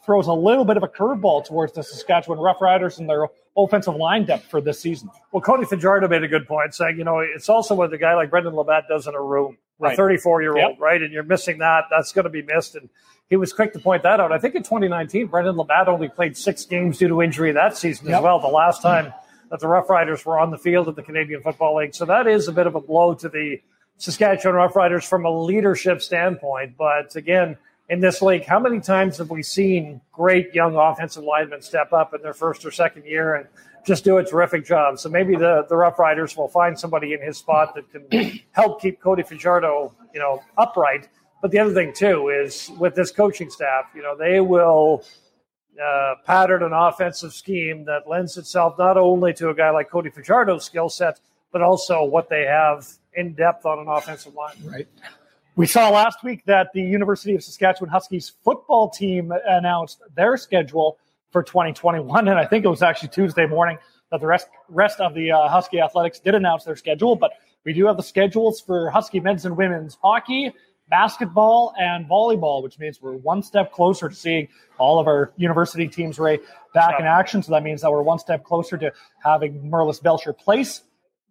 throws 0.07 0.25
a 0.25 0.33
little 0.33 0.65
bit 0.65 0.77
of 0.77 0.83
a 0.83 0.87
curveball 0.87 1.45
towards 1.45 1.73
the 1.73 1.83
Saskatchewan 1.83 2.39
Roughriders 2.39 2.97
and 2.97 3.07
their 3.07 3.27
offensive 3.55 3.95
line 3.95 4.25
depth 4.25 4.45
for 4.45 4.61
this 4.61 4.79
season. 4.79 5.09
Well, 5.31 5.41
Cody 5.41 5.65
Fajardo 5.65 6.07
made 6.07 6.23
a 6.23 6.27
good 6.29 6.47
point 6.47 6.73
saying, 6.73 6.97
you 6.97 7.03
know, 7.03 7.19
it's 7.19 7.49
also 7.49 7.75
what 7.75 7.93
a 7.93 7.97
guy 7.97 8.15
like 8.15 8.29
Brendon 8.31 8.53
LaBatte 8.53 8.87
does 8.87 9.05
in 9.05 9.13
a 9.13 9.21
room, 9.21 9.57
a 9.79 9.83
Right. 9.83 9.97
34 9.97 10.41
year 10.41 10.51
old, 10.57 10.71
Yep. 10.71 10.79
right? 10.79 11.01
And 11.01 11.11
you're 11.13 11.23
missing 11.23 11.57
that. 11.59 11.83
That's 11.91 12.13
going 12.13 12.23
to 12.23 12.29
be 12.29 12.41
missed. 12.41 12.75
And 12.75 12.89
he 13.29 13.35
was 13.35 13.51
quick 13.51 13.73
to 13.73 13.79
point 13.79 14.01
that 14.03 14.19
out. 14.21 14.31
I 14.31 14.39
think 14.39 14.55
in 14.55 14.63
2019, 14.63 15.27
Brendon 15.27 15.55
LaBatte 15.55 15.87
only 15.89 16.07
played 16.07 16.37
six 16.37 16.65
games 16.65 16.97
due 16.99 17.09
to 17.09 17.21
injury 17.21 17.51
that 17.51 17.75
season 17.77 18.07
as 18.11 18.21
well, 18.23 18.39
the 18.39 18.47
last 18.47 18.81
time 18.81 19.13
that 19.51 19.59
the 19.59 19.67
Rough 19.67 19.89
Riders 19.89 20.25
were 20.25 20.39
on 20.39 20.51
the 20.51 20.57
field 20.57 20.87
of 20.87 20.95
the 20.95 21.03
Canadian 21.03 21.41
Football 21.41 21.75
League. 21.77 21.93
So 21.93 22.05
that 22.05 22.27
is 22.27 22.47
a 22.47 22.53
bit 22.53 22.65
of 22.65 22.75
a 22.75 22.81
blow 22.81 23.13
to 23.15 23.27
the 23.27 23.59
Saskatchewan 23.97 24.55
Roughriders 24.55 25.05
from 25.05 25.25
a 25.25 25.31
leadership 25.43 26.01
standpoint. 26.01 26.75
But 26.77 27.15
again, 27.17 27.57
in 27.89 27.99
this 28.01 28.21
league, 28.21 28.45
how 28.45 28.59
many 28.59 28.79
times 28.79 29.17
have 29.17 29.29
we 29.29 29.41
seen 29.41 30.01
great 30.11 30.53
young 30.53 30.75
offensive 30.75 31.23
linemen 31.23 31.61
step 31.61 31.93
up 31.93 32.13
in 32.13 32.21
their 32.21 32.33
first 32.33 32.65
or 32.65 32.71
second 32.71 33.05
year 33.05 33.35
and 33.35 33.47
just 33.85 34.03
do 34.03 34.17
a 34.17 34.23
terrific 34.23 34.65
job? 34.65 34.99
So 34.99 35.09
maybe 35.09 35.35
the, 35.35 35.65
the 35.69 35.75
Rough 35.75 35.97
Riders 35.97 36.35
will 36.35 36.49
find 36.49 36.77
somebody 36.77 37.13
in 37.13 37.21
his 37.21 37.37
spot 37.37 37.75
that 37.75 37.89
can 37.91 38.39
help 38.51 38.81
keep 38.81 38.99
Cody 38.99 39.23
Fajardo, 39.23 39.93
you 40.13 40.19
know, 40.19 40.41
upright. 40.57 41.07
But 41.41 41.51
the 41.51 41.59
other 41.59 41.73
thing 41.73 41.93
too 41.93 42.29
is 42.29 42.69
with 42.77 42.95
this 42.95 43.11
coaching 43.11 43.49
staff, 43.49 43.85
you 43.95 44.01
know, 44.01 44.17
they 44.17 44.41
will 44.41 45.05
uh, 45.81 46.15
pattern 46.25 46.63
an 46.63 46.73
offensive 46.73 47.33
scheme 47.33 47.85
that 47.85 48.07
lends 48.07 48.37
itself 48.37 48.77
not 48.77 48.97
only 48.97 49.33
to 49.35 49.49
a 49.49 49.53
guy 49.53 49.69
like 49.69 49.89
Cody 49.89 50.09
Fajardo's 50.09 50.65
skill 50.65 50.89
set, 50.89 51.19
but 51.53 51.61
also 51.61 52.03
what 52.03 52.29
they 52.29 52.45
have 52.45 52.85
in 53.13 53.33
depth 53.33 53.65
on 53.65 53.79
an 53.79 53.87
offensive 53.87 54.33
line. 54.33 54.55
Right. 54.65 54.87
We 55.57 55.65
saw 55.65 55.89
last 55.89 56.23
week 56.23 56.45
that 56.45 56.71
the 56.75 56.83
University 56.83 57.33
of 57.33 57.43
Saskatchewan 57.43 57.89
Huskies 57.89 58.31
football 58.43 58.91
team 58.91 59.33
announced 59.47 60.03
their 60.15 60.37
schedule 60.37 60.99
for 61.31 61.41
2021, 61.41 62.27
and 62.27 62.37
I 62.37 62.45
think 62.45 62.63
it 62.63 62.67
was 62.67 62.83
actually 62.83 63.09
Tuesday 63.09 63.47
morning 63.47 63.79
that 64.11 64.19
the 64.19 64.27
rest 64.27 64.49
rest 64.69 64.99
of 64.99 65.15
the 65.15 65.31
uh, 65.31 65.47
Husky 65.47 65.81
athletics 65.81 66.19
did 66.19 66.35
announce 66.35 66.65
their 66.65 66.75
schedule. 66.75 67.15
But 67.15 67.31
we 67.65 67.73
do 67.73 67.87
have 67.87 67.97
the 67.97 68.03
schedules 68.03 68.61
for 68.61 68.91
Husky 68.91 69.19
men's 69.19 69.45
and 69.45 69.57
women's 69.57 69.97
hockey, 69.99 70.53
basketball, 70.91 71.73
and 71.79 72.07
volleyball, 72.07 72.61
which 72.61 72.77
means 72.77 73.01
we're 73.01 73.17
one 73.17 73.41
step 73.41 73.71
closer 73.71 74.09
to 74.09 74.15
seeing 74.15 74.49
all 74.77 74.99
of 74.99 75.07
our 75.07 75.33
university 75.37 75.87
teams 75.87 76.19
Ray 76.19 76.37
back 76.75 76.99
in 76.99 77.07
action. 77.07 77.41
So 77.41 77.51
that 77.53 77.63
means 77.63 77.81
that 77.81 77.91
we're 77.91 78.03
one 78.03 78.19
step 78.19 78.43
closer 78.43 78.77
to 78.77 78.93
having 79.23 79.71
Merlis 79.71 80.03
Belsher 80.03 80.37
Place 80.37 80.83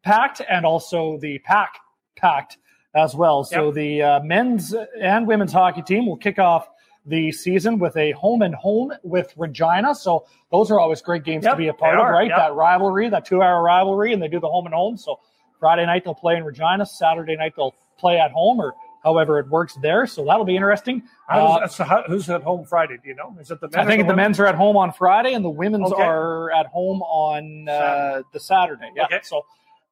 packed 0.03 0.43
and 0.51 0.67
also 0.67 1.17
the 1.17 1.39
pack 1.39 1.79
packed 2.17 2.59
as 2.97 3.15
well. 3.15 3.45
So 3.45 3.67
yep. 3.67 3.75
the 3.75 4.03
uh, 4.03 4.21
men's 4.21 4.75
and 5.01 5.27
women's 5.27 5.53
hockey 5.53 5.83
team 5.83 6.07
will 6.07 6.17
kick 6.17 6.39
off 6.39 6.69
the 7.05 7.31
season 7.31 7.79
with 7.79 7.97
a 7.97 8.13
home 8.13 8.43
and 8.43 8.55
home 8.55 8.93
with 9.05 9.33
Regina. 9.37 9.95
So 9.95 10.27
those 10.51 10.71
are 10.71 10.81
always 10.81 11.03
great 11.03 11.23
games 11.23 11.45
yep, 11.45 11.53
to 11.53 11.57
be 11.57 11.69
a 11.69 11.75
part 11.75 11.99
of, 11.99 12.09
right? 12.09 12.29
Yep. 12.29 12.37
That 12.37 12.55
rivalry, 12.55 13.09
that 13.11 13.25
two 13.25 13.43
hour 13.43 13.63
rivalry, 13.63 14.13
and 14.13 14.21
they 14.21 14.29
do 14.29 14.41
the 14.41 14.49
home 14.49 14.67
and 14.67 14.75
home. 14.75 14.97
So 14.97 15.21
Friday 15.61 15.87
night 15.87 16.05
they'll 16.05 16.15
play 16.15 16.37
in 16.37 16.45
Regina. 16.45 16.85
Saturday 16.85 17.37
night 17.37 17.53
they'll 17.57 17.75
play 17.99 18.19
at 18.19 18.33
home 18.33 18.59
or 18.59 18.75
however 19.05 19.39
it 19.39 19.49
works 19.49 19.79
there. 19.83 20.07
So 20.07 20.25
that'll 20.25 20.45
be 20.45 20.57
interesting. 20.57 21.05
Uh, 21.29 21.69
so 21.69 21.85
how, 21.85 22.03
who's 22.09 22.29
at 22.29 22.43
home 22.43 22.65
Friday? 22.65 22.97
Do 23.01 23.09
you 23.09 23.15
know? 23.15 23.37
Is 23.41 23.53
it 23.53 23.61
the 23.61 23.69
men? 23.69 23.81
I 23.81 23.87
think 23.87 24.03
the, 24.03 24.09
the 24.09 24.17
men's 24.17 24.41
are 24.41 24.47
at 24.47 24.57
home 24.57 24.77
on 24.77 24.93
Friday 24.93 25.35
and 25.35 25.45
the 25.45 25.51
women's 25.51 25.93
okay. 25.93 26.03
are 26.03 26.51
at 26.51 26.67
home 26.67 27.03
on 27.03 27.69
uh, 27.69 28.23
the 28.33 28.41
Saturday. 28.41 28.91
Yeah. 28.97 29.05
Okay. 29.05 29.21
So 29.23 29.47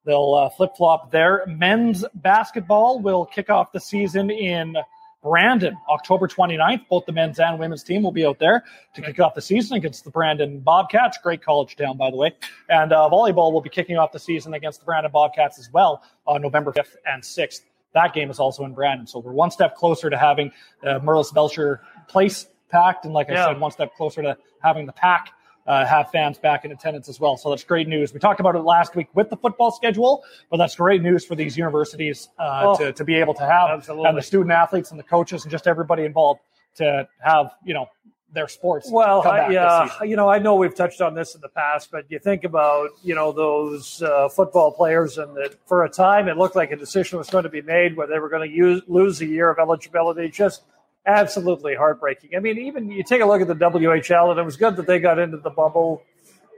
They'll 0.05 0.33
uh, 0.35 0.49
flip 0.49 0.71
flop 0.77 1.11
there. 1.11 1.43
Men's 1.47 2.05
basketball 2.15 2.99
will 2.99 3.25
kick 3.25 3.49
off 3.49 3.71
the 3.71 3.79
season 3.79 4.29
in 4.29 4.75
Brandon, 5.23 5.75
October 5.89 6.27
29th. 6.27 6.87
Both 6.87 7.07
the 7.07 7.11
men's 7.11 7.39
and 7.39 7.57
women's 7.57 7.83
team 7.83 8.03
will 8.03 8.11
be 8.11 8.23
out 8.23 8.37
there 8.37 8.63
to 8.93 9.01
kick 9.01 9.19
off 9.19 9.33
the 9.33 9.41
season 9.41 9.75
against 9.75 10.03
the 10.03 10.11
Brandon 10.11 10.59
Bobcats. 10.59 11.17
Great 11.23 11.43
college 11.43 11.75
town, 11.75 11.97
by 11.97 12.11
the 12.11 12.15
way. 12.15 12.31
And 12.69 12.93
uh, 12.93 13.09
volleyball 13.11 13.51
will 13.51 13.61
be 13.61 13.71
kicking 13.71 13.97
off 13.97 14.11
the 14.11 14.19
season 14.19 14.53
against 14.53 14.81
the 14.81 14.85
Brandon 14.85 15.11
Bobcats 15.11 15.57
as 15.57 15.71
well 15.73 16.03
on 16.27 16.43
November 16.43 16.71
5th 16.71 16.95
and 17.07 17.23
6th. 17.23 17.61
That 17.95 18.13
game 18.13 18.29
is 18.29 18.39
also 18.39 18.65
in 18.65 18.73
Brandon. 18.75 19.07
So 19.07 19.17
we're 19.17 19.31
one 19.31 19.49
step 19.49 19.75
closer 19.75 20.11
to 20.11 20.17
having 20.17 20.51
uh, 20.83 20.99
Merlis 20.99 21.33
Belsher 21.33 21.79
place 22.07 22.45
packed. 22.69 23.05
And 23.05 23.13
like 23.13 23.29
I 23.31 23.33
yeah. 23.33 23.45
said, 23.47 23.59
one 23.59 23.71
step 23.71 23.95
closer 23.95 24.21
to 24.21 24.37
having 24.61 24.85
the 24.85 24.93
pack 24.93 25.31
uh, 25.65 25.85
have 25.85 26.11
fans 26.11 26.37
back 26.37 26.65
in 26.65 26.71
attendance 26.71 27.09
as 27.09 27.19
well. 27.19 27.37
So 27.37 27.49
that's 27.49 27.63
great 27.63 27.87
news. 27.87 28.13
We 28.13 28.19
talked 28.19 28.39
about 28.39 28.55
it 28.55 28.59
last 28.59 28.95
week 28.95 29.07
with 29.13 29.29
the 29.29 29.37
football 29.37 29.71
schedule, 29.71 30.23
but 30.49 30.57
that's 30.57 30.75
great 30.75 31.01
news 31.01 31.25
for 31.25 31.35
these 31.35 31.57
universities 31.57 32.29
uh, 32.39 32.61
oh, 32.65 32.77
to, 32.77 32.93
to 32.93 33.03
be 33.03 33.15
able 33.15 33.33
to 33.35 33.45
have 33.45 33.69
absolutely. 33.69 34.09
and 34.09 34.17
the 34.17 34.21
student 34.21 34.51
athletes 34.51 34.91
and 34.91 34.99
the 34.99 35.03
coaches 35.03 35.43
and 35.43 35.51
just 35.51 35.67
everybody 35.67 36.03
involved 36.03 36.41
to 36.75 37.07
have, 37.19 37.51
you 37.63 37.73
know, 37.73 37.87
their 38.33 38.47
sports. 38.49 38.89
Well, 38.91 39.25
I, 39.25 39.49
yeah, 39.49 40.03
you 40.03 40.17
know, 40.17 40.27
I 40.27 40.39
know 40.39 40.55
we've 40.55 40.75
touched 40.75 40.99
on 40.99 41.15
this 41.15 41.35
in 41.35 41.41
the 41.41 41.49
past, 41.49 41.89
but 41.89 42.03
you 42.09 42.19
think 42.19 42.43
about, 42.43 42.89
you 43.01 43.15
know, 43.15 43.31
those 43.31 44.01
uh, 44.01 44.27
football 44.27 44.73
players 44.73 45.17
and 45.17 45.35
that 45.37 45.55
for 45.65 45.85
a 45.85 45.89
time 45.89 46.27
it 46.27 46.37
looked 46.37 46.55
like 46.55 46.71
a 46.71 46.75
decision 46.75 47.17
was 47.17 47.29
going 47.29 47.45
to 47.45 47.49
be 47.49 47.61
made 47.61 47.95
where 47.95 48.07
they 48.07 48.19
were 48.19 48.27
going 48.27 48.47
to 48.47 48.53
use, 48.53 48.81
lose 48.87 49.21
a 49.21 49.25
year 49.25 49.49
of 49.49 49.57
eligibility 49.57 50.29
just– 50.29 50.63
absolutely 51.05 51.75
heartbreaking. 51.75 52.31
I 52.35 52.39
mean, 52.39 52.57
even 52.59 52.89
you 52.89 53.03
take 53.03 53.21
a 53.21 53.25
look 53.25 53.41
at 53.41 53.47
the 53.47 53.55
WHL, 53.55 54.31
and 54.31 54.39
it 54.39 54.43
was 54.43 54.57
good 54.57 54.75
that 54.77 54.87
they 54.87 54.99
got 54.99 55.19
into 55.19 55.37
the 55.37 55.49
bubble 55.49 56.03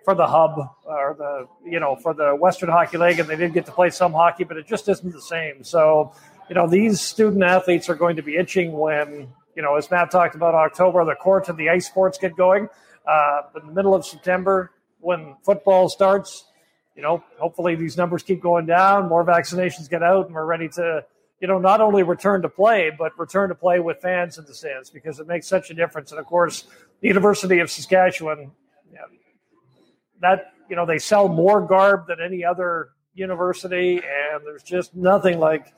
for 0.05 0.15
the 0.15 0.27
hub 0.27 0.57
or 0.85 1.15
the 1.17 1.69
you 1.69 1.79
know 1.79 1.95
for 1.95 2.13
the 2.13 2.35
Western 2.35 2.69
Hockey 2.69 2.97
League, 2.97 3.19
and 3.19 3.27
they 3.27 3.35
did 3.35 3.53
get 3.53 3.65
to 3.65 3.71
play 3.71 3.89
some 3.89 4.13
hockey, 4.13 4.43
but 4.43 4.57
it 4.57 4.67
just 4.67 4.87
isn't 4.87 5.11
the 5.11 5.21
same. 5.21 5.63
So, 5.63 6.13
you 6.49 6.55
know, 6.55 6.67
these 6.67 7.01
student 7.01 7.43
athletes 7.43 7.89
are 7.89 7.95
going 7.95 8.15
to 8.15 8.21
be 8.23 8.37
itching 8.37 8.71
when 8.71 9.29
you 9.57 9.63
know, 9.63 9.75
as 9.75 9.89
Matt 9.89 10.11
talked 10.11 10.35
about, 10.35 10.53
October 10.53 11.03
the 11.03 11.15
court 11.15 11.49
and 11.49 11.57
the 11.57 11.69
ice 11.69 11.87
sports 11.87 12.19
get 12.19 12.37
going. 12.37 12.69
Uh, 13.05 13.41
in 13.59 13.67
the 13.67 13.73
middle 13.73 13.95
of 13.95 14.05
September, 14.05 14.71
when 14.99 15.35
football 15.43 15.89
starts, 15.89 16.45
you 16.95 17.01
know, 17.01 17.23
hopefully 17.39 17.75
these 17.75 17.97
numbers 17.97 18.21
keep 18.21 18.39
going 18.39 18.67
down, 18.67 19.09
more 19.09 19.25
vaccinations 19.25 19.89
get 19.89 20.03
out, 20.03 20.27
and 20.27 20.35
we're 20.35 20.45
ready 20.45 20.69
to 20.69 21.03
you 21.39 21.47
know, 21.47 21.59
not 21.59 21.81
only 21.81 22.03
return 22.03 22.41
to 22.41 22.49
play, 22.49 22.91
but 22.97 23.17
return 23.17 23.49
to 23.49 23.55
play 23.55 23.79
with 23.79 24.01
fans 24.01 24.37
in 24.37 24.45
the 24.45 24.53
stands 24.53 24.89
because 24.89 25.19
it 25.19 25.27
makes 25.27 25.47
such 25.47 25.69
a 25.69 25.73
difference. 25.73 26.11
And 26.11 26.19
of 26.19 26.25
course, 26.25 26.65
the 27.01 27.07
University 27.07 27.59
of 27.59 27.69
Saskatchewan, 27.69 28.51
yeah, 28.91 29.01
that, 30.21 30.53
you 30.69 30.75
know, 30.75 30.85
they 30.85 30.97
sell 30.97 31.27
more 31.27 31.61
garb 31.61 32.07
than 32.07 32.17
any 32.19 32.43
other 32.43 32.89
university. 33.13 33.97
And 33.97 34.45
there's 34.45 34.63
just 34.63 34.95
nothing 34.95 35.39
like 35.39 35.73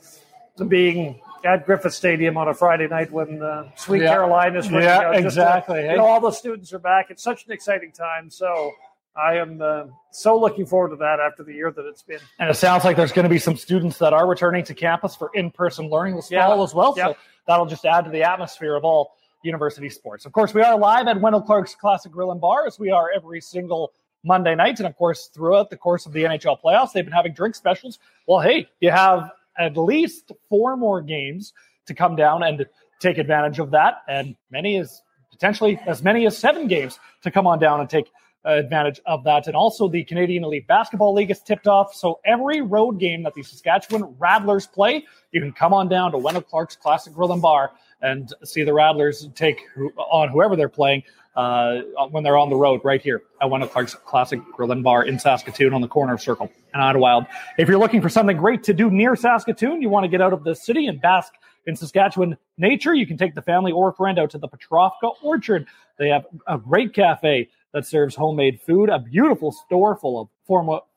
being 0.67 1.21
at 1.45 1.65
Griffith 1.65 1.93
Stadium 1.93 2.37
on 2.37 2.47
a 2.47 2.53
Friday 2.53 2.87
night 2.87 3.11
when 3.11 3.41
uh, 3.41 3.69
Sweet 3.75 4.01
yeah. 4.01 4.11
Caroline 4.11 4.55
is 4.55 4.69
yeah, 4.69 4.99
out. 4.99 5.15
exactly. 5.15 5.81
you 5.81 5.95
know, 5.95 6.05
all 6.05 6.19
the 6.19 6.31
students 6.31 6.73
are 6.73 6.79
back. 6.79 7.07
It's 7.09 7.23
such 7.23 7.45
an 7.45 7.51
exciting 7.51 7.91
time. 7.91 8.29
So, 8.29 8.71
I 9.15 9.35
am 9.35 9.61
uh, 9.61 9.85
so 10.11 10.39
looking 10.39 10.65
forward 10.65 10.89
to 10.89 10.95
that 10.97 11.19
after 11.19 11.43
the 11.43 11.53
year 11.53 11.71
that 11.71 11.85
it's 11.85 12.03
been. 12.03 12.19
And 12.39 12.49
it 12.49 12.55
sounds 12.55 12.85
like 12.85 12.95
there's 12.95 13.11
going 13.11 13.23
to 13.23 13.29
be 13.29 13.39
some 13.39 13.57
students 13.57 13.97
that 13.97 14.13
are 14.13 14.27
returning 14.27 14.63
to 14.65 14.73
campus 14.73 15.15
for 15.15 15.31
in-person 15.33 15.89
learning 15.89 16.15
this 16.15 16.31
yeah. 16.31 16.47
fall 16.47 16.63
as 16.63 16.73
well. 16.73 16.93
Yeah. 16.95 17.07
So 17.07 17.15
that'll 17.47 17.65
just 17.65 17.85
add 17.85 18.05
to 18.05 18.11
the 18.11 18.23
atmosphere 18.23 18.75
of 18.75 18.83
all 18.83 19.13
university 19.43 19.89
sports. 19.89 20.25
Of 20.25 20.31
course, 20.31 20.53
we 20.53 20.61
are 20.61 20.77
live 20.77 21.07
at 21.07 21.19
Wendel 21.19 21.41
Clark's 21.41 21.75
Classic 21.75 22.11
Grill 22.11 22.31
and 22.31 22.39
Bar 22.41 22.67
as 22.67 22.79
we 22.79 22.91
are 22.91 23.09
every 23.13 23.41
single 23.41 23.93
Monday 24.23 24.55
night. 24.55 24.79
And 24.79 24.87
of 24.87 24.95
course, 24.95 25.29
throughout 25.33 25.69
the 25.69 25.77
course 25.77 26.05
of 26.05 26.13
the 26.13 26.23
NHL 26.23 26.61
playoffs, 26.61 26.91
they've 26.93 27.05
been 27.05 27.13
having 27.13 27.33
drink 27.33 27.55
specials. 27.55 27.99
Well, 28.27 28.39
hey, 28.41 28.67
you 28.79 28.91
have 28.91 29.31
at 29.57 29.77
least 29.77 30.31
four 30.49 30.77
more 30.77 31.01
games 31.01 31.53
to 31.87 31.93
come 31.93 32.15
down 32.15 32.43
and 32.43 32.65
take 32.99 33.17
advantage 33.17 33.59
of 33.59 33.71
that. 33.71 34.03
And 34.07 34.35
many 34.51 34.77
as 34.77 35.01
potentially 35.31 35.79
as 35.85 36.03
many 36.03 36.25
as 36.25 36.37
seven 36.37 36.67
games 36.67 36.99
to 37.23 37.31
come 37.31 37.47
on 37.47 37.59
down 37.59 37.79
and 37.79 37.89
take 37.89 38.11
advantage 38.57 38.99
of 39.05 39.23
that. 39.23 39.47
And 39.47 39.55
also, 39.55 39.87
the 39.87 40.03
Canadian 40.03 40.43
Elite 40.43 40.67
Basketball 40.67 41.13
League 41.13 41.31
is 41.31 41.41
tipped 41.41 41.67
off. 41.67 41.93
So 41.93 42.19
every 42.25 42.61
road 42.61 42.99
game 42.99 43.23
that 43.23 43.33
the 43.33 43.43
Saskatchewan 43.43 44.15
Rattlers 44.19 44.67
play, 44.67 45.05
you 45.31 45.41
can 45.41 45.51
come 45.51 45.73
on 45.73 45.87
down 45.89 46.11
to 46.11 46.17
Wendel 46.17 46.41
Clark's 46.41 46.75
Classic 46.75 47.13
Grill 47.13 47.31
and 47.31 47.41
Bar 47.41 47.71
and 48.01 48.33
see 48.43 48.63
the 48.63 48.73
Rattlers 48.73 49.27
take 49.35 49.61
on 49.97 50.29
whoever 50.29 50.55
they're 50.55 50.69
playing 50.69 51.03
uh, 51.35 51.81
when 52.11 52.23
they're 52.23 52.37
on 52.37 52.49
the 52.49 52.55
road 52.55 52.81
right 52.83 53.01
here 53.01 53.23
at 53.41 53.49
Wendel 53.49 53.69
Clark's 53.69 53.95
Classic 53.95 54.39
Grill 54.53 54.71
and 54.71 54.83
Bar 54.83 55.05
in 55.05 55.19
Saskatoon 55.19 55.73
on 55.73 55.81
the 55.81 55.87
corner 55.87 56.13
of 56.13 56.21
Circle 56.21 56.51
and 56.73 56.81
Idylwyld. 56.81 57.27
If 57.57 57.67
you're 57.67 57.77
looking 57.77 58.01
for 58.01 58.09
something 58.09 58.37
great 58.37 58.63
to 58.63 58.73
do 58.73 58.89
near 58.89 59.15
Saskatoon, 59.15 59.81
you 59.81 59.89
want 59.89 60.03
to 60.05 60.09
get 60.09 60.21
out 60.21 60.33
of 60.33 60.43
the 60.43 60.55
city 60.55 60.87
and 60.87 61.01
bask 61.01 61.33
in 61.65 61.75
Saskatchewan 61.75 62.37
nature, 62.57 62.93
you 62.93 63.05
can 63.05 63.17
take 63.17 63.35
the 63.35 63.41
family 63.41 63.71
or 63.71 63.91
friend 63.93 64.17
out 64.19 64.31
to 64.31 64.37
the 64.37 64.47
Petrofka 64.47 65.13
Orchard. 65.21 65.67
They 65.97 66.09
have 66.09 66.25
a 66.47 66.57
great 66.57 66.93
cafe 66.93 67.49
that 67.73 67.85
serves 67.85 68.15
homemade 68.15 68.59
food, 68.61 68.89
a 68.89 68.99
beautiful 68.99 69.51
store 69.51 69.95
full 69.95 70.19
of 70.19 70.27
formal, 70.45 70.87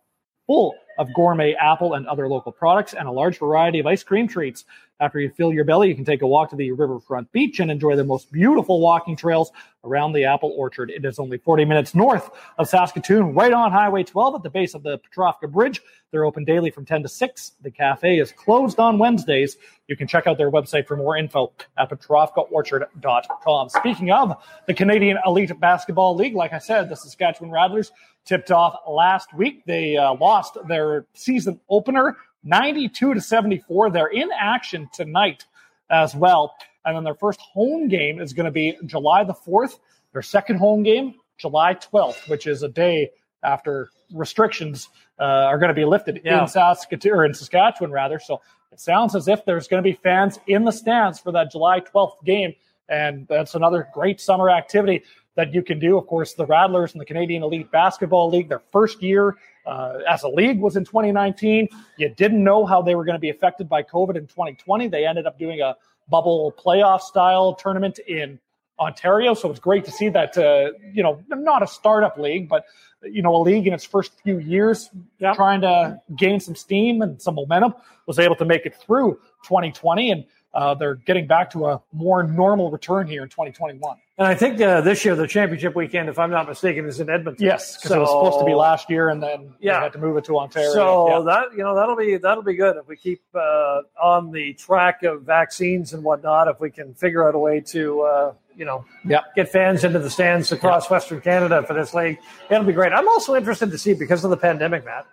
full 0.46 0.74
of 0.98 1.12
gourmet 1.14 1.54
apple 1.54 1.94
and 1.94 2.06
other 2.06 2.28
local 2.28 2.52
products, 2.52 2.94
and 2.94 3.08
a 3.08 3.12
large 3.12 3.38
variety 3.38 3.78
of 3.78 3.86
ice 3.86 4.02
cream 4.02 4.28
treats. 4.28 4.64
After 5.00 5.18
you 5.18 5.30
fill 5.30 5.52
your 5.52 5.64
belly, 5.64 5.88
you 5.88 5.96
can 5.96 6.04
take 6.04 6.22
a 6.22 6.26
walk 6.28 6.50
to 6.50 6.56
the 6.56 6.70
riverfront 6.70 7.32
beach 7.32 7.58
and 7.58 7.72
enjoy 7.72 7.96
the 7.96 8.04
most 8.04 8.30
beautiful 8.30 8.80
walking 8.80 9.16
trails 9.16 9.50
around 9.82 10.12
the 10.12 10.24
apple 10.24 10.54
orchard. 10.56 10.90
It 10.90 11.04
is 11.04 11.18
only 11.18 11.38
40 11.38 11.64
minutes 11.64 11.92
north 11.92 12.30
of 12.56 12.68
Saskatoon, 12.68 13.34
right 13.34 13.52
on 13.52 13.72
Highway 13.72 14.04
12 14.04 14.36
at 14.36 14.42
the 14.44 14.50
base 14.50 14.74
of 14.74 14.84
the 14.84 15.00
Petrofka 15.00 15.50
Bridge. 15.50 15.80
They're 16.12 16.24
open 16.24 16.44
daily 16.44 16.70
from 16.70 16.84
10 16.84 17.02
to 17.02 17.08
6. 17.08 17.52
The 17.62 17.70
cafe 17.72 18.20
is 18.20 18.30
closed 18.30 18.78
on 18.78 18.98
Wednesdays. 18.98 19.56
You 19.88 19.96
can 19.96 20.06
check 20.06 20.28
out 20.28 20.38
their 20.38 20.52
website 20.52 20.86
for 20.86 20.96
more 20.96 21.16
info 21.16 21.52
at 21.76 21.90
petrofkaorchard.com. 21.90 23.68
Speaking 23.70 24.12
of 24.12 24.40
the 24.66 24.74
Canadian 24.74 25.18
Elite 25.26 25.58
Basketball 25.58 26.14
League, 26.14 26.36
like 26.36 26.52
I 26.52 26.58
said, 26.58 26.88
the 26.88 26.94
Saskatchewan 26.94 27.50
Rattlers 27.50 27.90
tipped 28.24 28.50
off 28.52 28.76
last 28.88 29.34
week. 29.34 29.64
They 29.66 29.96
uh, 29.96 30.14
lost 30.14 30.56
their 30.68 30.81
season 31.14 31.60
opener 31.68 32.16
92 32.44 33.14
to 33.14 33.20
74. 33.20 33.90
They're 33.90 34.06
in 34.08 34.30
action 34.38 34.88
tonight 34.92 35.44
as 35.90 36.14
well. 36.14 36.54
And 36.84 36.96
then 36.96 37.04
their 37.04 37.14
first 37.14 37.40
home 37.40 37.88
game 37.88 38.20
is 38.20 38.32
going 38.32 38.46
to 38.46 38.52
be 38.52 38.76
July 38.86 39.24
the 39.24 39.34
4th. 39.34 39.78
Their 40.12 40.22
second 40.22 40.56
home 40.56 40.82
game, 40.82 41.14
July 41.38 41.74
12th, 41.74 42.28
which 42.28 42.46
is 42.46 42.62
a 42.62 42.68
day 42.68 43.10
after 43.42 43.90
restrictions 44.12 44.88
uh, 45.18 45.24
are 45.24 45.58
going 45.58 45.68
to 45.68 45.74
be 45.74 45.84
lifted 45.84 46.20
yeah. 46.24 46.42
in 46.42 46.48
Saskatoon 46.48 47.12
or 47.12 47.24
in 47.24 47.34
Saskatchewan 47.34 47.92
rather. 47.92 48.18
So 48.18 48.40
it 48.72 48.80
sounds 48.80 49.14
as 49.14 49.28
if 49.28 49.44
there's 49.44 49.68
going 49.68 49.82
to 49.82 49.88
be 49.88 49.96
fans 50.02 50.38
in 50.46 50.64
the 50.64 50.72
stands 50.72 51.18
for 51.18 51.32
that 51.32 51.50
July 51.50 51.80
12th 51.80 52.22
game. 52.24 52.54
And 52.88 53.26
that's 53.28 53.54
another 53.54 53.88
great 53.94 54.20
summer 54.20 54.50
activity 54.50 55.02
that 55.34 55.54
you 55.54 55.62
can 55.62 55.78
do. 55.78 55.96
Of 55.96 56.06
course, 56.06 56.34
the 56.34 56.46
Rattlers 56.46 56.92
and 56.92 57.00
the 57.00 57.04
Canadian 57.04 57.42
Elite 57.42 57.70
Basketball 57.70 58.28
League, 58.30 58.48
their 58.48 58.62
first 58.70 59.02
year 59.02 59.36
uh, 59.66 59.98
as 60.08 60.22
a 60.22 60.28
league 60.28 60.60
was 60.60 60.76
in 60.76 60.84
2019. 60.84 61.68
You 61.96 62.08
didn't 62.10 62.42
know 62.42 62.66
how 62.66 62.82
they 62.82 62.94
were 62.94 63.04
going 63.04 63.16
to 63.16 63.20
be 63.20 63.30
affected 63.30 63.68
by 63.68 63.82
COVID 63.82 64.16
in 64.16 64.26
2020. 64.26 64.88
They 64.88 65.06
ended 65.06 65.26
up 65.26 65.38
doing 65.38 65.60
a 65.60 65.76
bubble 66.08 66.52
playoff 66.58 67.00
style 67.00 67.54
tournament 67.54 67.98
in 68.06 68.38
Ontario. 68.78 69.34
So 69.34 69.50
it's 69.50 69.60
great 69.60 69.84
to 69.84 69.90
see 69.92 70.08
that, 70.10 70.36
uh, 70.36 70.72
you 70.92 71.02
know, 71.02 71.22
not 71.28 71.62
a 71.62 71.66
startup 71.66 72.18
league, 72.18 72.48
but, 72.48 72.64
you 73.02 73.22
know, 73.22 73.34
a 73.36 73.38
league 73.42 73.66
in 73.66 73.72
its 73.72 73.84
first 73.84 74.12
few 74.22 74.38
years 74.38 74.90
Yeah. 75.18 75.34
trying 75.34 75.60
to 75.60 76.00
gain 76.16 76.40
some 76.40 76.56
steam 76.56 77.00
and 77.02 77.20
some 77.22 77.36
momentum 77.36 77.74
was 78.06 78.18
able 78.18 78.34
to 78.36 78.44
make 78.44 78.66
it 78.66 78.74
through 78.74 79.20
2020. 79.44 80.10
And 80.10 80.24
uh, 80.54 80.74
they're 80.74 80.96
getting 80.96 81.26
back 81.26 81.50
to 81.50 81.66
a 81.66 81.82
more 81.92 82.22
normal 82.22 82.70
return 82.70 83.06
here 83.06 83.22
in 83.22 83.28
2021. 83.28 83.96
And 84.22 84.30
I 84.30 84.36
think 84.36 84.60
uh, 84.60 84.82
this 84.82 85.04
year 85.04 85.16
the 85.16 85.26
championship 85.26 85.74
weekend, 85.74 86.08
if 86.08 86.16
I'm 86.16 86.30
not 86.30 86.46
mistaken, 86.48 86.86
is 86.86 87.00
in 87.00 87.10
Edmonton. 87.10 87.44
Yes, 87.44 87.76
because 87.76 87.90
it 87.90 87.98
was 87.98 88.08
supposed 88.08 88.38
to 88.38 88.44
be 88.44 88.54
last 88.54 88.88
year, 88.88 89.08
and 89.08 89.20
then 89.20 89.52
Yeah. 89.58 89.78
they 89.78 89.82
had 89.82 89.92
to 89.94 89.98
move 89.98 90.16
it 90.16 90.24
to 90.26 90.38
Ontario. 90.38 90.70
So 90.72 91.08
Yeah. 91.08 91.20
that 91.24 91.56
you 91.56 91.64
know 91.64 91.74
that'll 91.74 91.96
be 91.96 92.16
that'll 92.18 92.44
be 92.44 92.54
good 92.54 92.76
if 92.76 92.86
we 92.86 92.96
keep 92.96 93.20
uh, 93.34 93.80
on 94.00 94.30
the 94.30 94.52
track 94.52 95.02
of 95.02 95.22
vaccines 95.22 95.92
and 95.92 96.04
whatnot. 96.04 96.46
If 96.46 96.60
we 96.60 96.70
can 96.70 96.94
figure 96.94 97.26
out 97.26 97.34
a 97.34 97.38
way 97.40 97.58
to 97.74 98.00
uh, 98.02 98.32
you 98.56 98.64
know 98.64 98.84
Yeah. 99.04 99.22
get 99.34 99.48
fans 99.48 99.82
into 99.82 99.98
the 99.98 100.08
stands 100.08 100.52
across 100.52 100.88
Western 100.88 101.20
Canada 101.20 101.64
for 101.64 101.74
this 101.74 101.92
league, 101.92 102.20
it'll 102.48 102.62
be 102.62 102.72
great. 102.72 102.92
I'm 102.92 103.08
also 103.08 103.34
interested 103.34 103.72
to 103.72 103.78
see 103.78 103.92
because 103.92 104.22
of 104.22 104.30
the 104.30 104.36
pandemic, 104.36 104.84
Matt. 104.84 105.04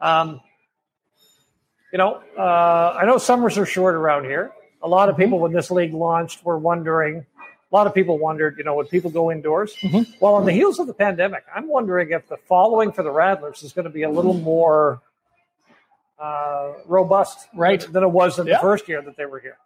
Um, 0.00 0.40
you 1.92 1.98
know, 1.98 2.22
uh, 2.38 2.96
I 2.98 3.04
know 3.04 3.18
summers 3.18 3.58
are 3.58 3.66
short 3.66 3.94
around 3.94 4.24
here. 4.24 4.52
A 4.82 4.88
lot 4.88 5.10
of 5.10 5.18
people, 5.18 5.38
when 5.38 5.52
this 5.52 5.70
league 5.70 5.92
launched, 5.92 6.42
were 6.42 6.56
wondering. 6.56 7.26
A 7.72 7.76
lot 7.76 7.86
of 7.86 7.94
people 7.94 8.18
wondered, 8.18 8.56
you 8.58 8.64
know, 8.64 8.74
would 8.74 8.88
people 8.90 9.10
go 9.10 9.30
indoors? 9.30 9.76
Well, 10.20 10.34
on 10.34 10.44
the 10.44 10.52
heels 10.52 10.80
of 10.80 10.88
the 10.88 10.94
pandemic, 10.94 11.44
I'm 11.54 11.68
wondering 11.68 12.10
if 12.10 12.26
the 12.28 12.36
following 12.36 12.90
for 12.90 13.04
the 13.04 13.12
Rattlers 13.12 13.62
is 13.62 13.72
going 13.72 13.84
to 13.84 13.90
be 13.90 14.02
a 14.02 14.10
little 14.10 14.34
more 14.34 15.00
uh, 16.18 16.72
robust, 16.86 17.48
Right. 17.54 17.80
than 17.92 18.02
it 18.02 18.10
was 18.10 18.38
in 18.38 18.46
Yeah. 18.46 18.54
the 18.56 18.60
first 18.60 18.88
year 18.88 19.00
that 19.02 19.16
they 19.16 19.24
were 19.24 19.38
here. 19.38 19.56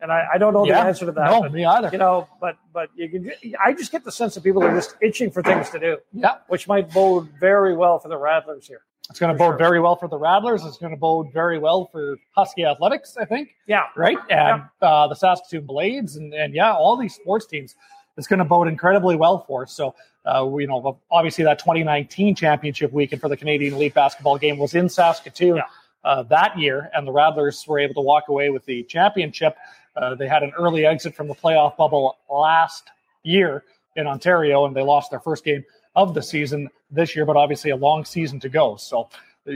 And 0.00 0.10
I, 0.10 0.26
I 0.34 0.38
don't 0.38 0.54
know 0.54 0.64
Yeah. 0.64 0.82
the 0.82 0.88
answer 0.88 1.06
to 1.06 1.12
that. 1.12 1.30
No, 1.30 1.42
but, 1.42 1.52
me 1.52 1.64
either. 1.64 1.90
You 1.92 1.98
know, 1.98 2.26
but 2.40 2.56
but 2.72 2.88
you 2.96 3.08
can. 3.08 3.30
I 3.62 3.74
just 3.74 3.92
get 3.92 4.02
the 4.02 4.10
sense 4.10 4.34
that 4.34 4.42
people 4.42 4.64
are 4.64 4.74
just 4.74 4.96
itching 5.02 5.30
for 5.30 5.42
things 5.42 5.68
to 5.70 5.78
do, 5.78 5.98
Yeah. 6.12 6.38
which 6.48 6.66
might 6.66 6.90
bode 6.92 7.28
very 7.38 7.76
well 7.76 7.98
for 7.98 8.08
the 8.08 8.16
Rattlers 8.16 8.66
here. 8.66 8.80
It's 9.10 9.18
going 9.18 9.34
to 9.34 9.38
bode 9.38 9.50
sure. 9.50 9.58
very 9.58 9.80
well 9.80 9.96
for 9.96 10.08
the 10.08 10.16
Rattlers. 10.16 10.64
It's 10.64 10.78
going 10.78 10.92
to 10.92 10.96
bode 10.96 11.32
very 11.32 11.58
well 11.58 11.86
for 11.90 12.16
Husky 12.36 12.64
Athletics, 12.64 13.16
I 13.20 13.24
think. 13.24 13.56
Yeah, 13.66 13.86
Right? 13.96 14.16
And 14.30 14.62
uh, 14.80 15.08
the 15.08 15.16
Saskatoon 15.16 15.66
Blades, 15.66 16.14
and, 16.16 16.32
and 16.32 16.54
yeah, 16.54 16.72
all 16.72 16.96
these 16.96 17.14
sports 17.14 17.46
teams. 17.46 17.74
It's 18.16 18.26
going 18.26 18.38
to 18.38 18.44
bode 18.44 18.68
incredibly 18.68 19.16
well 19.16 19.44
for 19.46 19.62
us. 19.62 19.72
So, 19.72 19.94
uh, 20.26 20.48
you 20.58 20.66
know, 20.66 20.98
obviously 21.10 21.42
that 21.44 21.58
2019 21.58 22.34
championship 22.34 22.92
weekend 22.92 23.20
for 23.20 23.28
the 23.28 23.36
Canadian 23.36 23.74
Elite 23.74 23.94
Basketball 23.94 24.36
game 24.38 24.58
was 24.58 24.74
in 24.74 24.88
Saskatoon 24.88 25.56
Yeah. 25.56 25.62
uh, 26.04 26.22
that 26.24 26.58
year, 26.58 26.90
and 26.94 27.06
the 27.06 27.12
Rattlers 27.12 27.66
were 27.66 27.78
able 27.78 27.94
to 27.94 28.00
walk 28.00 28.28
away 28.28 28.50
with 28.50 28.64
the 28.66 28.82
championship. 28.84 29.56
Uh, 29.96 30.14
they 30.14 30.28
had 30.28 30.42
an 30.42 30.52
early 30.56 30.86
exit 30.86 31.14
from 31.14 31.28
the 31.28 31.34
playoff 31.34 31.76
bubble 31.76 32.16
last 32.30 32.90
year 33.22 33.64
in 33.96 34.06
Ontario, 34.06 34.66
and 34.66 34.76
they 34.76 34.82
lost 34.82 35.10
their 35.10 35.20
first 35.20 35.44
game 35.44 35.64
of 35.94 36.14
the 36.14 36.22
season 36.22 36.68
this 36.90 37.14
year, 37.14 37.24
but 37.24 37.36
obviously 37.36 37.70
a 37.70 37.76
long 37.76 38.04
season 38.04 38.40
to 38.40 38.48
go. 38.48 38.76
So 38.76 39.08
uh, 39.48 39.52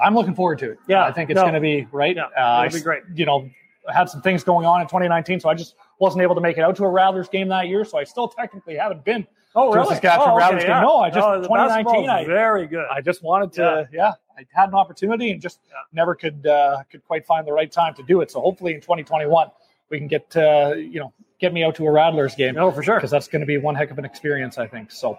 I'm 0.00 0.14
looking 0.14 0.34
forward 0.34 0.58
to 0.60 0.72
it. 0.72 0.78
Yeah, 0.86 1.04
I 1.04 1.12
think 1.12 1.30
it's 1.30 1.36
no. 1.36 1.42
going 1.42 1.54
to 1.54 1.60
be 1.60 1.86
right. 1.92 2.16
Yeah, 2.16 2.26
uh, 2.36 2.64
it'll 2.66 2.78
be 2.78 2.82
great. 2.82 3.02
You 3.14 3.26
know, 3.26 3.50
I 3.88 3.92
had 3.92 4.08
some 4.08 4.22
things 4.22 4.44
going 4.44 4.66
on 4.66 4.80
in 4.80 4.86
2019, 4.86 5.40
so 5.40 5.48
I 5.48 5.54
just 5.54 5.74
wasn't 5.98 6.22
able 6.22 6.34
to 6.34 6.40
make 6.40 6.58
it 6.58 6.62
out 6.62 6.76
to 6.76 6.84
a 6.84 6.88
Rattlers 6.88 7.28
game 7.28 7.48
that 7.48 7.68
year. 7.68 7.84
So 7.84 7.98
I 7.98 8.04
still 8.04 8.28
technically 8.28 8.76
haven't 8.76 9.04
been 9.04 9.26
Oh, 9.54 9.72
to 9.74 9.80
a? 9.80 9.86
Saskatchewan 9.86 10.28
oh, 10.28 10.32
okay, 10.34 10.44
Rattlers 10.44 10.62
yeah. 10.62 10.80
game. 10.80 10.82
No, 10.82 10.96
I 10.98 11.08
just 11.10 11.26
No, 11.26 11.42
2019. 11.42 12.08
I, 12.08 12.24
very 12.24 12.66
good. 12.66 12.84
I 12.90 13.00
just 13.00 13.22
wanted 13.22 13.52
to, 13.54 13.88
yeah. 13.92 14.12
I 14.36 14.46
had 14.52 14.68
an 14.68 14.74
opportunity 14.74 15.32
and 15.32 15.40
just 15.40 15.60
Yeah. 15.68 15.76
never 15.92 16.14
could 16.14 16.46
uh, 16.46 16.82
could 16.90 17.04
quite 17.04 17.26
find 17.26 17.46
the 17.46 17.52
right 17.52 17.70
time 17.72 17.94
to 17.94 18.02
do 18.04 18.20
it. 18.20 18.30
So 18.30 18.40
hopefully 18.40 18.74
in 18.74 18.80
2021 18.80 19.48
we 19.90 19.98
can 19.98 20.06
get 20.06 20.36
uh, 20.36 20.74
you 20.76 21.00
know 21.00 21.12
get 21.40 21.52
me 21.52 21.64
out 21.64 21.74
to 21.76 21.86
a 21.86 21.90
Rattlers 21.90 22.34
game 22.34 22.54
no, 22.54 22.70
for 22.70 22.82
sure. 22.82 22.96
because 22.96 23.10
that's 23.10 23.26
going 23.28 23.40
to 23.40 23.46
be 23.46 23.56
one 23.58 23.74
heck 23.74 23.90
of 23.90 23.98
an 23.98 24.04
experience, 24.04 24.58
I 24.58 24.66
think. 24.66 24.90
So 24.92 25.18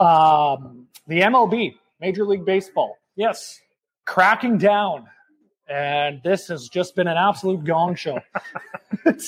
um, 0.00 0.86
the 1.06 1.20
MLB, 1.20 1.74
Major 2.00 2.24
League 2.24 2.44
Baseball, 2.44 2.96
Yes. 3.16 3.60
cracking 4.06 4.58
down. 4.58 5.06
And 5.68 6.20
this 6.24 6.48
has 6.48 6.68
just 6.68 6.96
been 6.96 7.06
an 7.06 7.16
absolute 7.16 7.64
gong 7.64 7.94
show. 7.94 8.18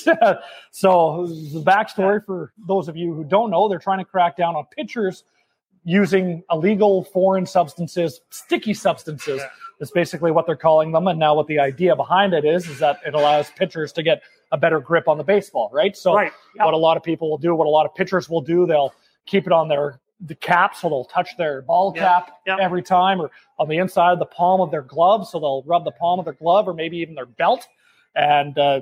Uh, 0.07 0.35
so, 0.71 1.25
the 1.27 1.61
backstory 1.63 2.23
for 2.23 2.53
those 2.67 2.87
of 2.87 2.95
you 2.95 3.13
who 3.13 3.23
don't 3.23 3.49
know, 3.49 3.67
they're 3.67 3.79
trying 3.79 3.97
to 3.97 4.05
crack 4.05 4.37
down 4.37 4.55
on 4.55 4.65
pitchers 4.75 5.23
using 5.83 6.43
illegal 6.51 7.03
foreign 7.05 7.45
substances, 7.45 8.21
sticky 8.29 8.73
substances. 8.73 9.39
Yeah. 9.39 9.47
That's 9.79 9.91
basically 9.91 10.31
what 10.31 10.45
they're 10.45 10.55
calling 10.55 10.91
them. 10.91 11.07
And 11.07 11.17
now, 11.17 11.33
what 11.35 11.47
the 11.47 11.59
idea 11.59 11.95
behind 11.95 12.33
it 12.33 12.45
is, 12.45 12.67
is 12.69 12.79
that 12.79 12.99
it 13.05 13.13
allows 13.15 13.49
pitchers 13.51 13.91
to 13.93 14.03
get 14.03 14.21
a 14.51 14.57
better 14.57 14.79
grip 14.79 15.07
on 15.07 15.17
the 15.17 15.23
baseball, 15.23 15.69
right? 15.73 15.97
So, 15.97 16.13
Right. 16.13 16.31
Yeah. 16.55 16.65
what 16.65 16.73
a 16.75 16.77
lot 16.77 16.95
of 16.97 17.03
people 17.03 17.29
will 17.29 17.37
do, 17.39 17.55
what 17.55 17.65
a 17.65 17.69
lot 17.71 17.85
of 17.85 17.95
pitchers 17.95 18.29
will 18.29 18.41
do, 18.41 18.65
they'll 18.67 18.93
keep 19.25 19.47
it 19.47 19.53
on 19.53 19.69
their 19.69 19.99
the 20.19 20.35
cap, 20.35 20.75
so 20.75 20.89
they'll 20.89 21.05
touch 21.05 21.35
their 21.37 21.61
ball 21.63 21.93
Yeah. 21.95 22.01
cap 22.01 22.31
Yeah. 22.45 22.57
every 22.61 22.81
time, 22.83 23.21
or 23.21 23.31
on 23.59 23.67
the 23.67 23.77
inside 23.77 24.13
of 24.13 24.19
the 24.19 24.25
palm 24.25 24.61
of 24.61 24.71
their 24.71 24.81
glove, 24.81 25.27
so 25.27 25.39
they'll 25.39 25.63
rub 25.65 25.83
the 25.83 25.91
palm 25.91 26.19
of 26.19 26.25
their 26.25 26.33
glove, 26.35 26.67
or 26.67 26.73
maybe 26.73 26.97
even 26.97 27.15
their 27.15 27.25
belt, 27.25 27.67
and 28.15 28.57
uh, 28.57 28.81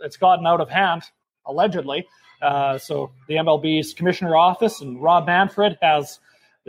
it's 0.00 0.16
gotten 0.16 0.46
out 0.46 0.60
of 0.60 0.70
hand 0.70 1.02
allegedly. 1.46 2.06
Uh, 2.40 2.78
so 2.78 3.10
the 3.28 3.34
MLB's 3.36 3.92
commissioner 3.94 4.36
office 4.36 4.80
and 4.80 5.02
Rob 5.02 5.26
Manfred 5.26 5.76
has 5.82 6.20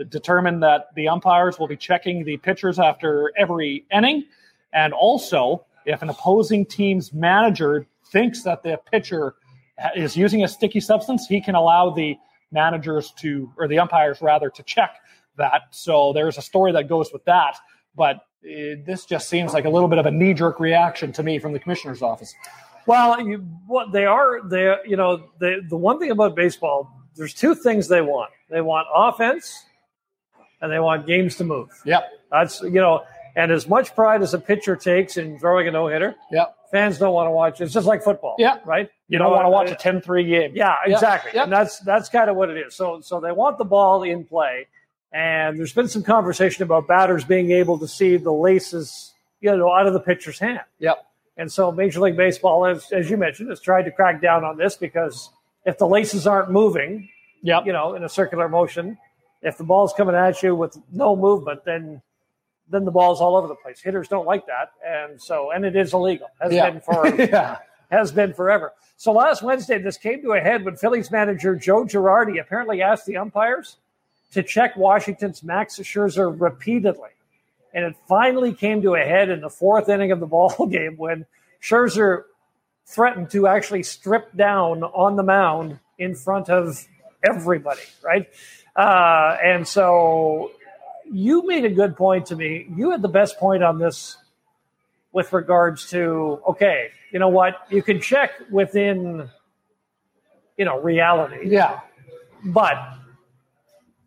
determined 0.08 0.62
that 0.62 0.86
the 0.96 1.08
umpires 1.08 1.58
will 1.58 1.68
be 1.68 1.76
checking 1.76 2.24
the 2.24 2.36
pitchers 2.38 2.78
after 2.78 3.30
every 3.36 3.84
inning, 3.92 4.24
and 4.72 4.92
also 4.92 5.64
if 5.86 6.02
an 6.02 6.08
opposing 6.10 6.64
team's 6.66 7.12
manager 7.12 7.86
thinks 8.10 8.42
that 8.44 8.62
the 8.62 8.78
pitcher 8.90 9.34
is 9.96 10.16
using 10.16 10.44
a 10.44 10.48
sticky 10.48 10.80
substance, 10.80 11.26
he 11.26 11.40
can 11.40 11.54
allow 11.54 11.90
the 11.90 12.16
managers 12.52 13.12
to, 13.18 13.50
or 13.56 13.66
the 13.66 13.78
umpires 13.78 14.20
rather, 14.20 14.50
to 14.50 14.62
check 14.62 14.96
that. 15.36 15.62
So 15.70 16.12
there's 16.12 16.38
a 16.38 16.42
story 16.42 16.72
that 16.72 16.88
goes 16.88 17.12
with 17.12 17.24
that, 17.24 17.56
but 17.96 18.16
uh, 18.44 18.76
this 18.84 19.06
just 19.06 19.28
seems 19.28 19.52
like 19.52 19.64
a 19.64 19.70
little 19.70 19.88
bit 19.88 19.98
of 19.98 20.06
a 20.06 20.10
knee-jerk 20.10 20.60
reaction 20.60 21.12
to 21.12 21.22
me 21.22 21.38
from 21.38 21.52
the 21.52 21.58
commissioner's 21.58 22.02
office. 22.02 22.34
Well, 22.86 23.20
you, 23.26 23.38
what 23.66 23.92
they 23.92 24.04
are, 24.04 24.42
they 24.42 24.74
you 24.86 24.96
know, 24.96 25.30
they, 25.38 25.60
the 25.68 25.76
one 25.76 25.98
thing 25.98 26.10
about 26.10 26.34
baseball, 26.34 26.90
there's 27.14 27.34
two 27.34 27.54
things 27.54 27.88
they 27.88 28.00
want. 28.00 28.30
They 28.50 28.60
want 28.60 28.88
offense, 28.94 29.64
and 30.60 30.72
they 30.72 30.80
want 30.80 31.06
games 31.06 31.36
to 31.36 31.44
move. 31.44 31.68
Yep. 31.84 32.10
That's 32.30 32.60
you 32.62 32.80
know, 32.80 33.04
and 33.36 33.50
as 33.52 33.68
much 33.68 33.94
pride 33.94 34.22
as 34.22 34.34
a 34.34 34.38
pitcher 34.38 34.76
takes 34.76 35.16
in 35.16 35.38
throwing 35.38 35.68
a 35.68 35.70
no 35.70 35.86
hitter, 35.88 36.14
Yep. 36.30 36.56
fans 36.70 36.98
don't 36.98 37.14
want 37.14 37.26
to 37.26 37.30
watch. 37.30 37.60
It's 37.60 37.72
just 37.72 37.86
like 37.86 38.02
football, 38.02 38.36
Yeah. 38.38 38.58
right? 38.64 38.90
You 39.08 39.18
don't 39.18 39.28
know, 39.30 39.34
want 39.34 39.44
to 39.46 39.50
watch 39.50 39.70
a 39.70 39.74
10-3 39.74 40.24
game. 40.28 40.52
Yeah, 40.54 40.74
Yeah, 40.86 40.94
exactly. 40.94 41.32
yep. 41.34 41.44
And 41.44 41.52
that's 41.52 41.78
that's 41.80 42.08
kind 42.08 42.28
of 42.30 42.36
what 42.36 42.50
it 42.50 42.56
is. 42.56 42.74
So 42.74 43.00
so 43.00 43.20
they 43.20 43.32
want 43.32 43.58
the 43.58 43.64
ball 43.64 44.02
in 44.02 44.24
play, 44.24 44.66
and 45.12 45.58
there's 45.58 45.72
been 45.72 45.88
some 45.88 46.02
conversation 46.02 46.62
about 46.62 46.86
batters 46.88 47.24
being 47.24 47.50
able 47.50 47.78
to 47.78 47.88
see 47.88 48.16
the 48.16 48.32
laces, 48.32 49.12
you 49.40 49.54
know, 49.56 49.70
out 49.72 49.86
of 49.86 49.92
the 49.92 50.00
pitcher's 50.00 50.38
hand. 50.38 50.60
Yep. 50.78 51.04
And 51.36 51.50
so 51.50 51.72
Major 51.72 52.00
League 52.00 52.16
Baseball, 52.16 52.66
as, 52.66 52.92
as 52.92 53.08
you 53.10 53.16
mentioned, 53.16 53.48
has 53.48 53.60
tried 53.60 53.84
to 53.84 53.90
crack 53.90 54.20
down 54.20 54.44
on 54.44 54.56
this 54.58 54.76
because 54.76 55.30
if 55.64 55.78
the 55.78 55.86
laces 55.86 56.26
aren't 56.26 56.50
moving, 56.50 57.08
Yep. 57.42 57.66
you 57.66 57.72
know, 57.72 57.94
in 57.94 58.04
a 58.04 58.08
circular 58.08 58.48
motion, 58.48 58.98
if 59.40 59.56
the 59.58 59.64
ball's 59.64 59.92
coming 59.94 60.14
at 60.14 60.42
you 60.42 60.54
with 60.54 60.76
no 60.92 61.16
movement, 61.16 61.64
then 61.64 62.02
then 62.72 62.84
the 62.84 62.90
ball's 62.90 63.20
all 63.20 63.36
over 63.36 63.46
the 63.46 63.54
place. 63.54 63.80
Hitters 63.80 64.08
don't 64.08 64.26
like 64.26 64.46
that, 64.46 64.72
and 64.84 65.22
so 65.22 65.52
and 65.52 65.64
it 65.64 65.76
is 65.76 65.92
illegal. 65.94 66.28
Has 66.40 66.52
Yeah. 66.52 66.70
been 66.70 66.80
for 66.80 67.06
yeah. 67.18 67.58
has 67.90 68.10
been 68.10 68.32
forever. 68.34 68.72
So 68.96 69.12
last 69.12 69.42
Wednesday, 69.42 69.78
this 69.78 69.96
came 69.96 70.22
to 70.22 70.32
a 70.32 70.40
head 70.40 70.64
when 70.64 70.76
Phillies 70.76 71.10
manager 71.10 71.54
Joe 71.54 71.84
Girardi 71.84 72.40
apparently 72.40 72.82
asked 72.82 73.06
the 73.06 73.16
umpires 73.16 73.76
to 74.32 74.42
check 74.42 74.76
Washington's 74.76 75.42
Max 75.42 75.78
Scherzer 75.78 76.34
repeatedly. 76.40 77.10
And 77.74 77.84
it 77.84 77.96
finally 78.08 78.52
came 78.54 78.82
to 78.82 78.94
a 78.94 79.00
head 79.00 79.28
in 79.30 79.40
the 79.40 79.50
fourth 79.50 79.88
inning 79.88 80.10
of 80.12 80.20
the 80.20 80.26
ball 80.36 80.66
game 80.66 80.96
when 80.96 81.26
Scherzer 81.62 82.24
threatened 82.86 83.30
to 83.30 83.46
actually 83.46 83.82
strip 83.82 84.34
down 84.36 84.82
on 84.82 85.16
the 85.16 85.22
mound 85.22 85.78
in 85.98 86.14
front 86.14 86.48
of 86.48 86.86
everybody, 87.24 87.80
right? 88.02 88.28
Uh, 88.76 89.36
and 89.42 89.66
so 89.68 90.50
you 91.12 91.46
made 91.46 91.64
a 91.64 91.70
good 91.70 91.96
point 91.96 92.26
to 92.26 92.36
me. 92.36 92.66
You 92.74 92.90
had 92.90 93.02
the 93.02 93.08
best 93.08 93.38
point 93.38 93.62
on 93.62 93.78
this 93.78 94.16
with 95.12 95.32
regards 95.32 95.90
to 95.90 96.40
okay, 96.48 96.88
you 97.12 97.18
know 97.18 97.28
what? 97.28 97.54
You 97.70 97.82
can 97.82 98.00
check 98.00 98.30
within 98.50 99.28
you 100.56 100.64
know 100.64 100.80
reality, 100.80 101.48
Yeah. 101.48 101.80
but 102.44 102.76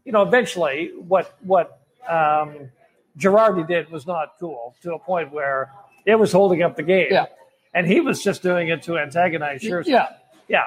you 0.04 0.12
know 0.12 0.22
eventually 0.24 0.92
what 1.08 1.36
what 1.42 1.80
um, 2.08 2.70
Girardi 3.18 3.68
did 3.68 3.90
was 3.92 4.06
not 4.08 4.34
cool 4.40 4.76
to 4.82 4.94
a 4.94 5.00
point 5.00 5.32
where 5.32 5.72
it 6.06 6.16
was 6.16 6.32
holding 6.32 6.62
up 6.64 6.76
the 6.76 6.84
game. 6.84 7.08
Yeah. 7.12 7.26
And 7.74 7.86
he 7.88 8.00
was 8.00 8.24
just 8.24 8.42
doing 8.42 8.70
it 8.70 8.84
to 8.84 8.98
antagonize 8.98 9.62
Scherzer. 9.62 9.88
Yeah. 9.88 10.08
Yeah. 10.48 10.66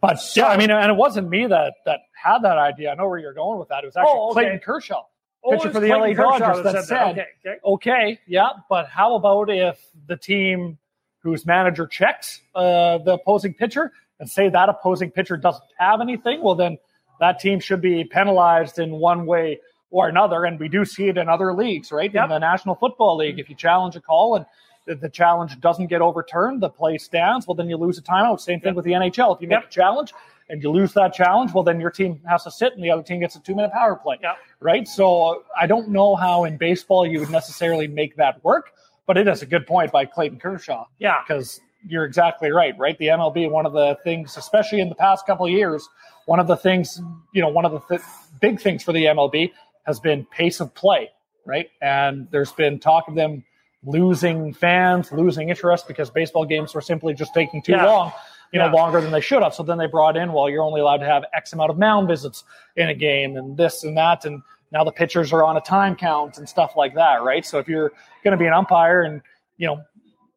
But 0.00 0.18
yeah, 0.36 0.46
I 0.46 0.56
mean, 0.56 0.70
and 0.70 0.90
it 0.90 0.96
wasn't 0.96 1.28
me 1.28 1.46
that 1.46 1.74
that 1.86 2.00
had 2.12 2.42
that 2.42 2.58
idea. 2.58 2.90
I 2.92 2.94
know 2.94 3.08
where 3.08 3.18
you're 3.18 3.32
going 3.34 3.58
with 3.58 3.68
that. 3.70 3.82
It 3.82 3.86
was 3.86 3.96
actually 3.96 4.12
Oh, 4.14 4.30
okay. 4.30 4.42
Clayton 4.42 4.58
Kershaw, 4.60 5.04
pitcher 5.50 5.70
for 5.70 5.80
the 5.80 5.88
Clayton 5.88 6.16
LA 6.18 6.30
Kershaw 6.30 6.38
Dodgers, 6.38 6.64
that 6.64 6.72
that 6.74 6.84
said, 6.84 7.10
Okay, 7.10 7.26
okay. 7.46 7.58
okay, 7.64 8.18
yeah, 8.26 8.48
but 8.68 8.88
how 8.88 9.14
about 9.14 9.50
if 9.50 9.78
the 10.06 10.16
team 10.16 10.78
whose 11.20 11.44
manager 11.46 11.86
checks 11.86 12.40
uh, 12.54 12.98
the 12.98 13.14
opposing 13.14 13.54
pitcher 13.54 13.92
and 14.20 14.28
say 14.30 14.48
that 14.48 14.68
opposing 14.68 15.10
pitcher 15.10 15.36
doesn't 15.36 15.64
have 15.78 16.00
anything? 16.00 16.42
Well, 16.42 16.54
then 16.54 16.78
that 17.20 17.38
team 17.40 17.60
should 17.60 17.80
be 17.80 18.04
penalized 18.04 18.78
in 18.78 18.92
one 18.92 19.26
way 19.26 19.60
or 19.90 20.08
another. 20.08 20.44
And 20.44 20.58
we 20.60 20.68
do 20.68 20.84
see 20.84 21.08
it 21.08 21.16
in 21.18 21.28
other 21.28 21.52
leagues, 21.54 21.90
right? 21.90 22.12
Yep. 22.12 22.24
In 22.24 22.30
the 22.30 22.38
National 22.38 22.74
Football 22.74 23.16
League, 23.16 23.38
if 23.38 23.48
you 23.48 23.56
challenge 23.56 23.96
a 23.96 24.00
call 24.00 24.36
and 24.36 24.46
the, 24.86 24.94
the 24.94 25.08
challenge 25.08 25.58
doesn't 25.60 25.86
get 25.86 26.00
overturned, 26.02 26.62
the 26.62 26.68
play 26.68 26.98
stands, 26.98 27.46
well, 27.46 27.54
then 27.54 27.68
you 27.68 27.76
lose 27.76 27.98
a 27.98 28.02
timeout. 28.02 28.38
Same 28.40 28.60
thing 28.60 28.74
with 28.74 28.84
the 28.84 28.92
NHL. 28.92 29.34
If 29.34 29.42
you 29.42 29.48
make 29.48 29.60
Yep. 29.62 29.68
a 29.68 29.72
challenge 29.72 30.12
and 30.48 30.62
you 30.62 30.70
lose 30.70 30.92
that 30.94 31.12
challenge, 31.14 31.52
well, 31.52 31.64
then 31.64 31.80
your 31.80 31.90
team 31.90 32.20
has 32.28 32.44
to 32.44 32.50
sit 32.50 32.74
and 32.74 32.82
the 32.84 32.90
other 32.90 33.02
team 33.02 33.20
gets 33.20 33.34
a 33.36 33.40
two 33.40 33.54
minute 33.54 33.72
power 33.72 33.96
play 33.96 34.18
Yeah. 34.22 34.34
Right? 34.60 34.86
So 34.88 35.44
I 35.58 35.66
don't 35.66 35.88
know 35.90 36.16
how 36.16 36.44
in 36.44 36.56
baseball 36.56 37.06
you 37.06 37.20
would 37.20 37.30
necessarily 37.30 37.86
make 37.88 38.16
that 38.16 38.42
work, 38.44 38.72
but 39.06 39.16
it 39.16 39.28
is 39.28 39.42
a 39.42 39.46
good 39.46 39.66
point 39.66 39.92
by 39.92 40.04
Clayton 40.04 40.38
Kershaw 40.38 40.86
Yeah. 40.98 41.16
because 41.26 41.60
you're 41.86 42.04
exactly 42.04 42.50
right, 42.50 42.76
right? 42.78 42.98
The 42.98 43.06
MLB, 43.08 43.50
one 43.50 43.66
of 43.66 43.72
the 43.72 43.96
things, 44.04 44.36
especially 44.36 44.80
in 44.80 44.88
the 44.88 44.94
past 44.96 45.26
couple 45.26 45.46
of 45.46 45.52
years, 45.52 45.88
one 46.26 46.40
of 46.40 46.46
the 46.48 46.56
things, 46.56 47.00
you 47.32 47.40
know, 47.40 47.48
one 47.48 47.64
of 47.64 47.72
the 47.72 47.80
th- 47.80 48.00
big 48.40 48.60
things 48.60 48.82
for 48.82 48.92
the 48.92 49.04
MLB 49.06 49.52
has 49.86 50.00
been 50.00 50.26
pace 50.26 50.60
of 50.60 50.74
play, 50.74 51.08
right? 51.46 51.68
And 51.80 52.28
there's 52.30 52.52
been 52.52 52.78
talk 52.80 53.08
of 53.08 53.14
them 53.14 53.44
losing 53.84 54.52
fans, 54.52 55.12
losing 55.12 55.48
interest 55.50 55.86
because 55.86 56.10
baseball 56.10 56.44
games 56.44 56.74
were 56.74 56.80
simply 56.80 57.14
just 57.14 57.32
taking 57.32 57.62
too 57.62 57.72
Yeah. 57.72 57.86
long, 57.86 58.12
you 58.52 58.58
know, 58.58 58.66
Yeah. 58.66 58.72
longer 58.72 59.00
than 59.00 59.10
they 59.10 59.20
should 59.20 59.42
have. 59.42 59.54
So 59.54 59.62
then 59.62 59.78
they 59.78 59.86
brought 59.86 60.16
in, 60.16 60.32
well, 60.32 60.48
you're 60.48 60.62
only 60.62 60.80
allowed 60.80 60.98
to 60.98 61.06
have 61.06 61.24
X 61.34 61.52
amount 61.52 61.70
of 61.70 61.78
mound 61.78 62.08
visits 62.08 62.44
in 62.76 62.88
a 62.88 62.94
game 62.94 63.36
and 63.36 63.56
this 63.56 63.84
and 63.84 63.96
that. 63.98 64.24
And 64.24 64.42
now 64.72 64.84
the 64.84 64.92
pitchers 64.92 65.32
are 65.32 65.44
on 65.44 65.56
a 65.56 65.60
time 65.60 65.96
count 65.96 66.38
and 66.38 66.48
stuff 66.48 66.74
like 66.76 66.94
that, 66.94 67.22
right? 67.22 67.44
So 67.44 67.58
if 67.58 67.68
you're 67.68 67.90
going 68.24 68.32
to 68.32 68.36
be 68.36 68.46
an 68.46 68.52
umpire 68.52 69.02
and, 69.02 69.20
you 69.56 69.66
know, 69.66 69.82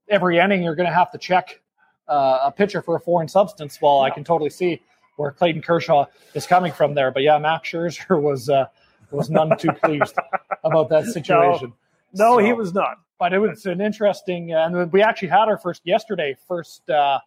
every 0.10 0.38
inning 0.40 0.62
you're 0.64 0.76
going 0.76 0.90
to 0.90 0.94
have 0.96 1.12
to 1.12 1.18
check 1.18 1.62
uh, 2.08 2.40
a 2.44 2.52
pitcher 2.52 2.82
for 2.82 2.96
a 2.96 3.00
foreign 3.00 3.28
substance, 3.30 3.80
well, 3.82 4.02
I 4.02 4.10
can 4.10 4.24
totally 4.24 4.50
see 4.50 4.82
where 5.16 5.32
Clayton 5.32 5.62
Kershaw 5.62 6.06
is 6.34 6.46
coming 6.48 6.74
from 6.74 6.94
there. 6.96 7.12
But 7.12 7.24
yeah, 7.24 7.38
Max 7.38 7.70
Scherzer 7.70 8.22
was, 8.30 8.50
uh, 8.50 8.66
was 9.12 9.30
none 9.30 9.58
too 9.58 9.72
pleased 9.84 10.16
about 10.64 10.90
that 10.90 11.06
situation. 11.14 11.74
No, 12.14 12.38
he 12.40 12.50
So- 12.50 12.56
was 12.56 12.74
not. 12.74 12.98
but 13.20 13.32
it 13.34 13.38
was 13.40 13.66
an 13.66 13.80
interesting, 13.82 14.52
and 14.52 14.92
we 14.92 15.02
actually 15.04 15.28
had 15.30 15.48
our 15.48 15.58
first 15.58 15.82
yesterday, 15.86 16.36
first 16.48 16.90
uh, 16.90 17.20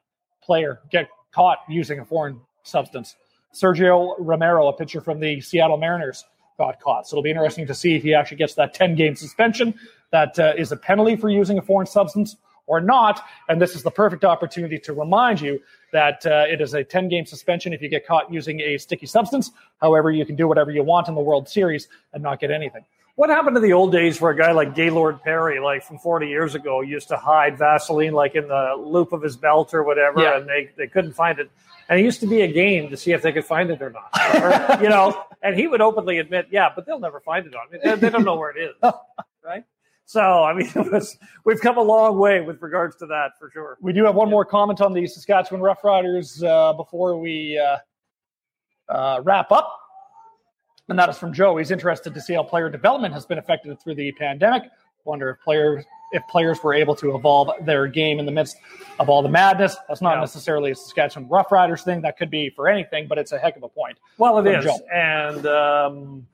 player 0.45 0.81
get 0.91 1.09
caught 1.33 1.59
using 1.69 1.99
a 1.99 2.05
foreign 2.05 2.41
substance. 2.63 3.17
Sergio 3.53 4.15
Romero, 4.19 4.69
a 4.69 4.73
pitcher 4.73 5.01
from 5.01 5.21
the 5.21 5.41
Seattle 5.41 5.77
Mariners, 5.77 6.25
got 6.59 6.81
caught. 6.81 7.07
So 7.07 7.15
it'll 7.15 7.23
be 7.23 7.31
interesting 7.31 7.67
to 7.67 7.75
see 7.75 7.97
if 7.97 8.03
he 8.03 8.15
actually 8.15 8.37
gets 8.37 8.55
that 8.55 8.75
10 8.75 8.95
game 8.95 9.17
suspension. 9.17 9.75
That 10.11 10.39
uh, 10.39 10.53
is 10.57 10.71
a 10.73 10.77
penalty 10.77 11.17
for 11.17 11.29
using 11.29 11.59
a 11.59 11.63
foreign 11.63 11.87
substance 11.87 12.37
or 12.67 12.81
not. 12.81 13.21
And 13.49 13.61
this 13.61 13.75
is 13.75 13.83
the 13.83 13.91
perfect 13.91 14.25
opportunity 14.25 14.79
to 14.79 14.93
remind 14.93 15.41
you 15.41 15.61
that 15.93 16.25
uh, 16.27 16.45
it 16.49 16.61
is 16.61 16.75
a 16.75 16.85
10 16.85 17.09
game 17.09 17.27
suspension 17.27 17.73
if 17.73 17.83
you 17.83 17.89
get 17.89 18.07
caught 18.07 18.33
using 18.33 18.61
a 18.61 18.79
sticky 18.79 19.07
substance. 19.07 19.51
However, 19.81 20.11
you 20.11 20.25
can 20.25 20.37
do 20.37 20.49
whatever 20.49 20.71
you 20.71 20.83
want 20.83 21.09
in 21.09 21.15
the 21.15 21.21
World 21.21 21.49
Series 21.49 21.89
and 22.13 22.23
not 22.23 22.41
get 22.41 22.51
anything. 22.51 22.85
What 23.17 23.31
happened 23.31 23.55
to 23.55 23.61
the 23.61 23.73
old 23.75 23.93
days 23.93 24.21
where 24.21 24.33
a 24.33 24.37
guy 24.37 24.51
like 24.51 24.75
Gaylord 24.75 25.23
Perry, 25.23 25.61
like 25.61 25.85
from 25.85 25.99
40 25.99 26.27
years 26.29 26.57
ago, 26.57 26.81
used 26.81 27.09
to 27.09 27.17
hide 27.17 27.57
Vaseline 27.57 28.13
like 28.13 28.35
in 28.35 28.49
the 28.49 28.75
loop 28.77 29.13
of 29.13 29.23
his 29.23 29.37
belt 29.37 29.73
or 29.73 29.85
whatever, 29.85 30.21
Yeah. 30.21 30.39
and 30.39 30.49
they, 30.49 30.71
they 30.77 30.89
couldn't 30.89 31.13
find 31.13 31.39
it. 31.39 31.49
And 31.89 32.01
it 32.01 32.03
used 32.03 32.19
to 32.21 32.27
be 32.27 32.41
a 32.41 32.49
game 32.53 32.91
to 32.91 32.97
see 32.97 33.13
if 33.13 33.23
they 33.23 33.31
could 33.31 33.45
find 33.45 33.71
it 33.71 33.81
or 33.81 33.91
not. 33.91 34.11
Or, 34.79 34.83
you 34.83 34.89
know, 34.89 35.23
and 35.43 35.55
he 35.55 35.69
would 35.69 35.81
openly 35.81 36.19
admit, 36.19 36.49
yeah, 36.51 36.71
but 36.75 36.87
they'll 36.87 36.99
never 36.99 37.21
find 37.21 37.47
it 37.47 37.55
on 37.55 37.71
me. 37.71 37.79
They, 37.85 37.95
they 37.95 38.11
don't 38.11 38.25
know 38.25 38.37
where 38.37 38.51
it 38.51 38.61
is. 38.83 38.93
Right? 39.45 39.63
So, 40.07 40.21
I 40.43 40.53
mean, 40.55 40.71
it 40.75 40.91
was, 40.93 41.17
we've 41.45 41.61
come 41.61 41.77
a 41.79 41.83
long 41.83 42.19
way 42.19 42.41
with 42.41 42.61
regards 42.63 42.97
to 42.97 43.07
that 43.07 43.39
for 43.39 43.51
sure. 43.51 43.77
We 43.81 43.93
do 43.93 44.05
have 44.07 44.15
one 44.15 44.29
more 44.31 44.45
comment 44.45 44.81
on 44.81 44.93
the 44.93 45.07
Saskatchewan 45.07 45.61
Roughriders 45.63 46.43
uh, 46.43 46.73
before 46.73 47.17
we 47.19 47.59
uh, 47.59 47.77
uh, 48.93 49.21
wrap 49.23 49.53
up, 49.53 49.79
and 50.89 50.99
that 50.99 51.09
is 51.09 51.17
from 51.19 51.33
Joe. 51.33 51.57
He's 51.57 51.71
interested 51.71 52.15
to 52.15 52.21
see 52.21 52.35
how 52.35 52.43
player 52.43 52.69
development 52.69 53.15
has 53.15 53.25
been 53.27 53.39
affected 53.39 53.81
through 53.81 53.95
the 53.95 54.13
pandemic. 54.13 54.65
Wonder 55.05 55.31
if 55.31 55.41
players 55.45 55.85
if 56.13 56.23
players 56.29 56.63
were 56.63 56.73
able 56.73 56.95
to 56.95 57.17
evolve 57.17 57.51
their 57.67 57.87
game 57.89 58.19
in 58.21 58.25
the 58.27 58.31
midst 58.33 58.57
of 59.01 59.09
all 59.09 59.21
the 59.21 59.29
madness. 59.29 59.77
That's 59.89 60.01
not 60.01 60.21
necessarily 60.21 60.71
a 60.71 60.75
Saskatchewan 60.75 61.29
Roughriders 61.29 61.83
thing. 61.83 62.03
That 62.03 62.17
could 62.17 62.31
be 62.31 62.51
for 62.51 62.69
anything, 62.69 63.09
but 63.09 63.19
it's 63.19 63.33
a 63.33 63.39
heck 63.39 63.57
of 63.57 63.65
a 63.65 63.69
point. 63.69 63.99
Well, 64.17 64.39
it 64.39 64.47
is, 64.47 64.65
Joe. 64.65 64.79
and 64.93 65.45
um, 65.47 66.27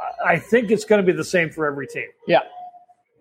I- 0.00 0.32
I 0.34 0.38
think 0.38 0.70
it's 0.70 0.84
going 0.84 1.04
to 1.04 1.06
be 1.06 1.16
the 1.16 1.24
same 1.24 1.50
for 1.50 1.66
every 1.66 1.86
team. 1.86 2.08
Yeah, 2.26 2.40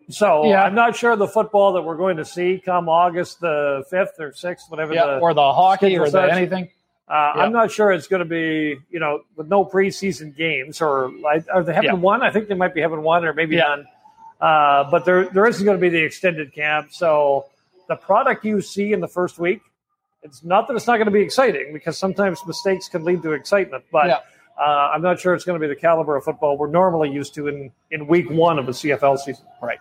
So 0.09 0.45
Yeah. 0.45 0.63
I'm 0.63 0.75
not 0.75 0.95
sure 0.95 1.15
the 1.15 1.27
football 1.27 1.73
that 1.73 1.81
we're 1.81 1.97
going 1.97 2.17
to 2.17 2.25
see 2.25 2.61
come 2.63 2.87
August 2.87 3.41
the 3.41 3.83
fifth 3.89 4.19
or 4.19 4.31
sixth, 4.33 4.69
whatever 4.69 4.93
yeah, 4.93 5.05
the. 5.05 5.19
or 5.19 5.33
the 5.33 5.53
hockey 5.53 5.97
or 5.97 6.09
the 6.09 6.21
anything. 6.31 6.69
Uh, 7.07 7.33
yeah. 7.35 7.41
I'm 7.43 7.51
not 7.51 7.71
sure 7.71 7.91
it's 7.91 8.07
going 8.07 8.19
to 8.19 8.25
be 8.25 8.77
you 8.89 8.99
know 8.99 9.21
with 9.35 9.47
no 9.47 9.63
preseason 9.65 10.35
games 10.35 10.81
or 10.81 11.11
like 11.21 11.45
are 11.53 11.63
they 11.63 11.73
having 11.73 11.89
Yeah. 11.91 11.95
one? 11.95 12.21
I 12.23 12.31
think 12.31 12.47
they 12.47 12.55
might 12.55 12.73
be 12.73 12.81
having 12.81 13.01
one 13.01 13.25
or 13.25 13.33
maybe 13.33 13.55
Yeah. 13.57 13.63
none. 13.67 13.87
Uh, 14.41 14.89
but 14.91 15.05
there 15.05 15.25
there 15.25 15.45
isn't 15.45 15.63
going 15.65 15.77
to 15.77 15.81
be 15.81 15.89
the 15.89 16.03
extended 16.03 16.53
camp. 16.53 16.91
So 16.91 17.45
the 17.87 17.95
product 17.95 18.43
you 18.45 18.61
see 18.61 18.91
in 18.93 18.99
the 18.99 19.07
first 19.07 19.39
week, 19.39 19.61
it's 20.23 20.43
not 20.43 20.67
that 20.67 20.75
it's 20.75 20.87
not 20.87 20.97
going 20.97 21.05
to 21.05 21.11
be 21.11 21.21
exciting 21.21 21.71
because 21.73 21.97
sometimes 21.97 22.41
mistakes 22.45 22.89
can 22.89 23.03
lead 23.03 23.21
to 23.23 23.31
excitement, 23.33 23.83
but. 23.91 24.23
Uh, 24.57 24.89
I'm 24.93 25.01
not 25.01 25.19
sure 25.19 25.33
it's 25.33 25.43
going 25.43 25.59
to 25.59 25.67
be 25.67 25.67
the 25.67 25.77
caliber 25.77 26.15
of 26.15 26.23
football 26.23 26.57
we're 26.57 26.69
normally 26.69 27.11
used 27.11 27.33
to 27.33 27.49
in, 27.49 27.73
in 27.91 28.07
week 28.07 28.29
one 28.29 28.57
of 28.57 28.69
a 28.69 28.71
CFL 28.71 29.17
season. 29.19 29.43
Right. 29.61 29.79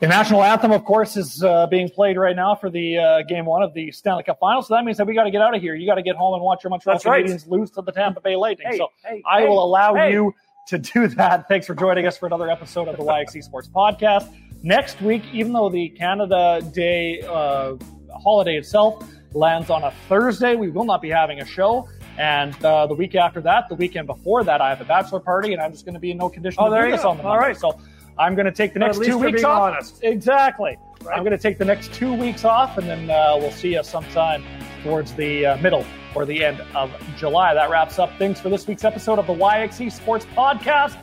The 0.00 0.08
national 0.08 0.42
anthem, 0.42 0.72
of 0.72 0.84
course, 0.86 1.18
is 1.18 1.44
uh, 1.44 1.66
being 1.66 1.90
played 1.90 2.16
right 2.16 2.34
now 2.34 2.54
for 2.54 2.70
the 2.70 2.96
uh, 2.96 3.22
game 3.28 3.44
one 3.44 3.62
of 3.62 3.74
the 3.74 3.92
Stanley 3.92 4.22
Cup 4.22 4.38
Final. 4.40 4.62
So 4.62 4.74
that 4.74 4.82
means 4.84 4.96
that 4.96 5.06
we 5.06 5.12
got 5.14 5.24
to 5.24 5.30
get 5.30 5.42
out 5.42 5.54
of 5.54 5.60
here. 5.60 5.74
You 5.74 5.86
got 5.86 5.96
to 5.96 6.02
get 6.02 6.16
home 6.16 6.32
and 6.32 6.42
watch 6.42 6.64
your 6.64 6.70
Montreal 6.70 6.94
That's 6.96 7.04
right. 7.04 7.22
Canadiens 7.26 7.46
lose 7.46 7.70
to 7.72 7.82
the 7.82 7.92
Tampa 7.92 8.22
Bay 8.22 8.34
Lightning. 8.34 8.66
Hey, 8.70 8.78
so 8.78 8.88
hey, 9.04 9.22
I 9.30 9.42
hey, 9.42 9.48
will 9.48 9.62
allow 9.62 9.94
you 10.08 10.34
to 10.68 10.78
do 10.78 11.06
that. 11.08 11.48
Thanks 11.48 11.66
for 11.66 11.74
joining 11.74 12.06
us 12.06 12.16
for 12.16 12.24
another 12.26 12.48
episode 12.48 12.88
of 12.88 12.96
the 12.96 13.02
YXC 13.02 13.42
Sports 13.42 13.68
Podcast. 13.68 14.32
Next 14.62 15.02
week, 15.02 15.22
even 15.34 15.52
though 15.52 15.68
the 15.68 15.90
Canada 15.90 16.62
Day 16.72 17.20
uh, 17.28 17.76
holiday 18.22 18.56
itself 18.56 19.06
lands 19.34 19.68
on 19.68 19.84
a 19.84 19.92
Thursday, 20.08 20.56
we 20.56 20.70
will 20.70 20.84
not 20.84 21.02
be 21.02 21.10
having 21.10 21.40
a 21.42 21.46
show. 21.46 21.86
And 22.16 22.54
uh, 22.64 22.86
the 22.86 22.94
week 22.94 23.14
after 23.14 23.42
that, 23.42 23.68
the 23.68 23.74
weekend 23.74 24.06
before 24.06 24.44
that, 24.44 24.62
I 24.62 24.70
have 24.70 24.80
a 24.80 24.84
bachelor 24.86 25.20
party, 25.20 25.52
and 25.52 25.60
I'm 25.60 25.72
just 25.72 25.84
going 25.84 25.94
to 25.94 26.00
be 26.00 26.10
in 26.10 26.16
no 26.16 26.30
condition 26.30 26.62
Oh, 26.62 26.74
to 26.74 26.84
do 26.86 26.90
this 26.90 27.02
go. 27.02 27.10
on 27.10 27.16
the 27.18 27.22
All 27.22 27.30
Monday. 27.36 27.48
right. 27.48 27.56
So 27.56 27.78
I'm 28.20 28.34
going 28.34 28.44
to 28.44 28.52
take 28.52 28.74
the 28.74 28.78
next 28.78 29.02
two 29.02 29.16
weeks 29.16 29.44
off. 29.44 29.72
honest. 29.72 30.00
Exactly. 30.02 30.76
Right. 31.02 31.16
I'm 31.16 31.24
going 31.24 31.36
to 31.36 31.42
take 31.42 31.56
the 31.56 31.64
next 31.64 31.94
two 31.94 32.12
weeks 32.12 32.44
off, 32.44 32.76
and 32.76 32.86
then 32.86 33.08
uh, 33.08 33.34
we'll 33.38 33.50
see 33.50 33.72
you 33.72 33.82
sometime 33.82 34.44
towards 34.84 35.14
the 35.14 35.46
uh, 35.46 35.56
middle 35.56 35.86
or 36.14 36.26
the 36.26 36.44
end 36.44 36.60
of 36.74 36.92
July. 37.16 37.54
That 37.54 37.70
wraps 37.70 37.98
up 37.98 38.16
things 38.18 38.38
for 38.38 38.50
this 38.50 38.66
week's 38.66 38.84
episode 38.84 39.18
of 39.18 39.26
the 39.26 39.32
YXC 39.32 39.90
Sports 39.90 40.26
Podcast. 40.36 40.98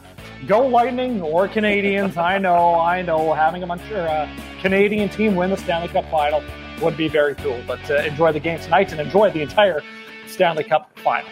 Go 0.46 0.68
Lightning 0.68 1.20
or 1.24 1.48
Canadians. 1.48 2.18
I 2.32 2.38
know, 2.38 2.76
I 2.76 3.02
know. 3.02 3.34
Having 3.34 3.64
a 3.64 3.66
Montreal 3.66 4.08
uh, 4.08 4.30
Canadian 4.62 5.10
team 5.10 5.36
win 5.36 5.50
the 5.50 5.58
Stanley 5.58 5.88
Cup 5.88 6.10
final 6.12 6.44
would 6.84 6.96
be 6.96 7.08
very 7.08 7.34
cool. 7.34 7.60
But 7.66 7.90
uh, 7.90 7.96
enjoy 7.96 8.32
the 8.32 8.40
game 8.40 8.60
tonight 8.60 8.92
and 8.92 9.02
enjoy 9.02 9.32
the 9.32 9.42
entire 9.42 9.82
Stanley 10.28 10.66
Cup 10.66 10.92
final. 11.00 11.32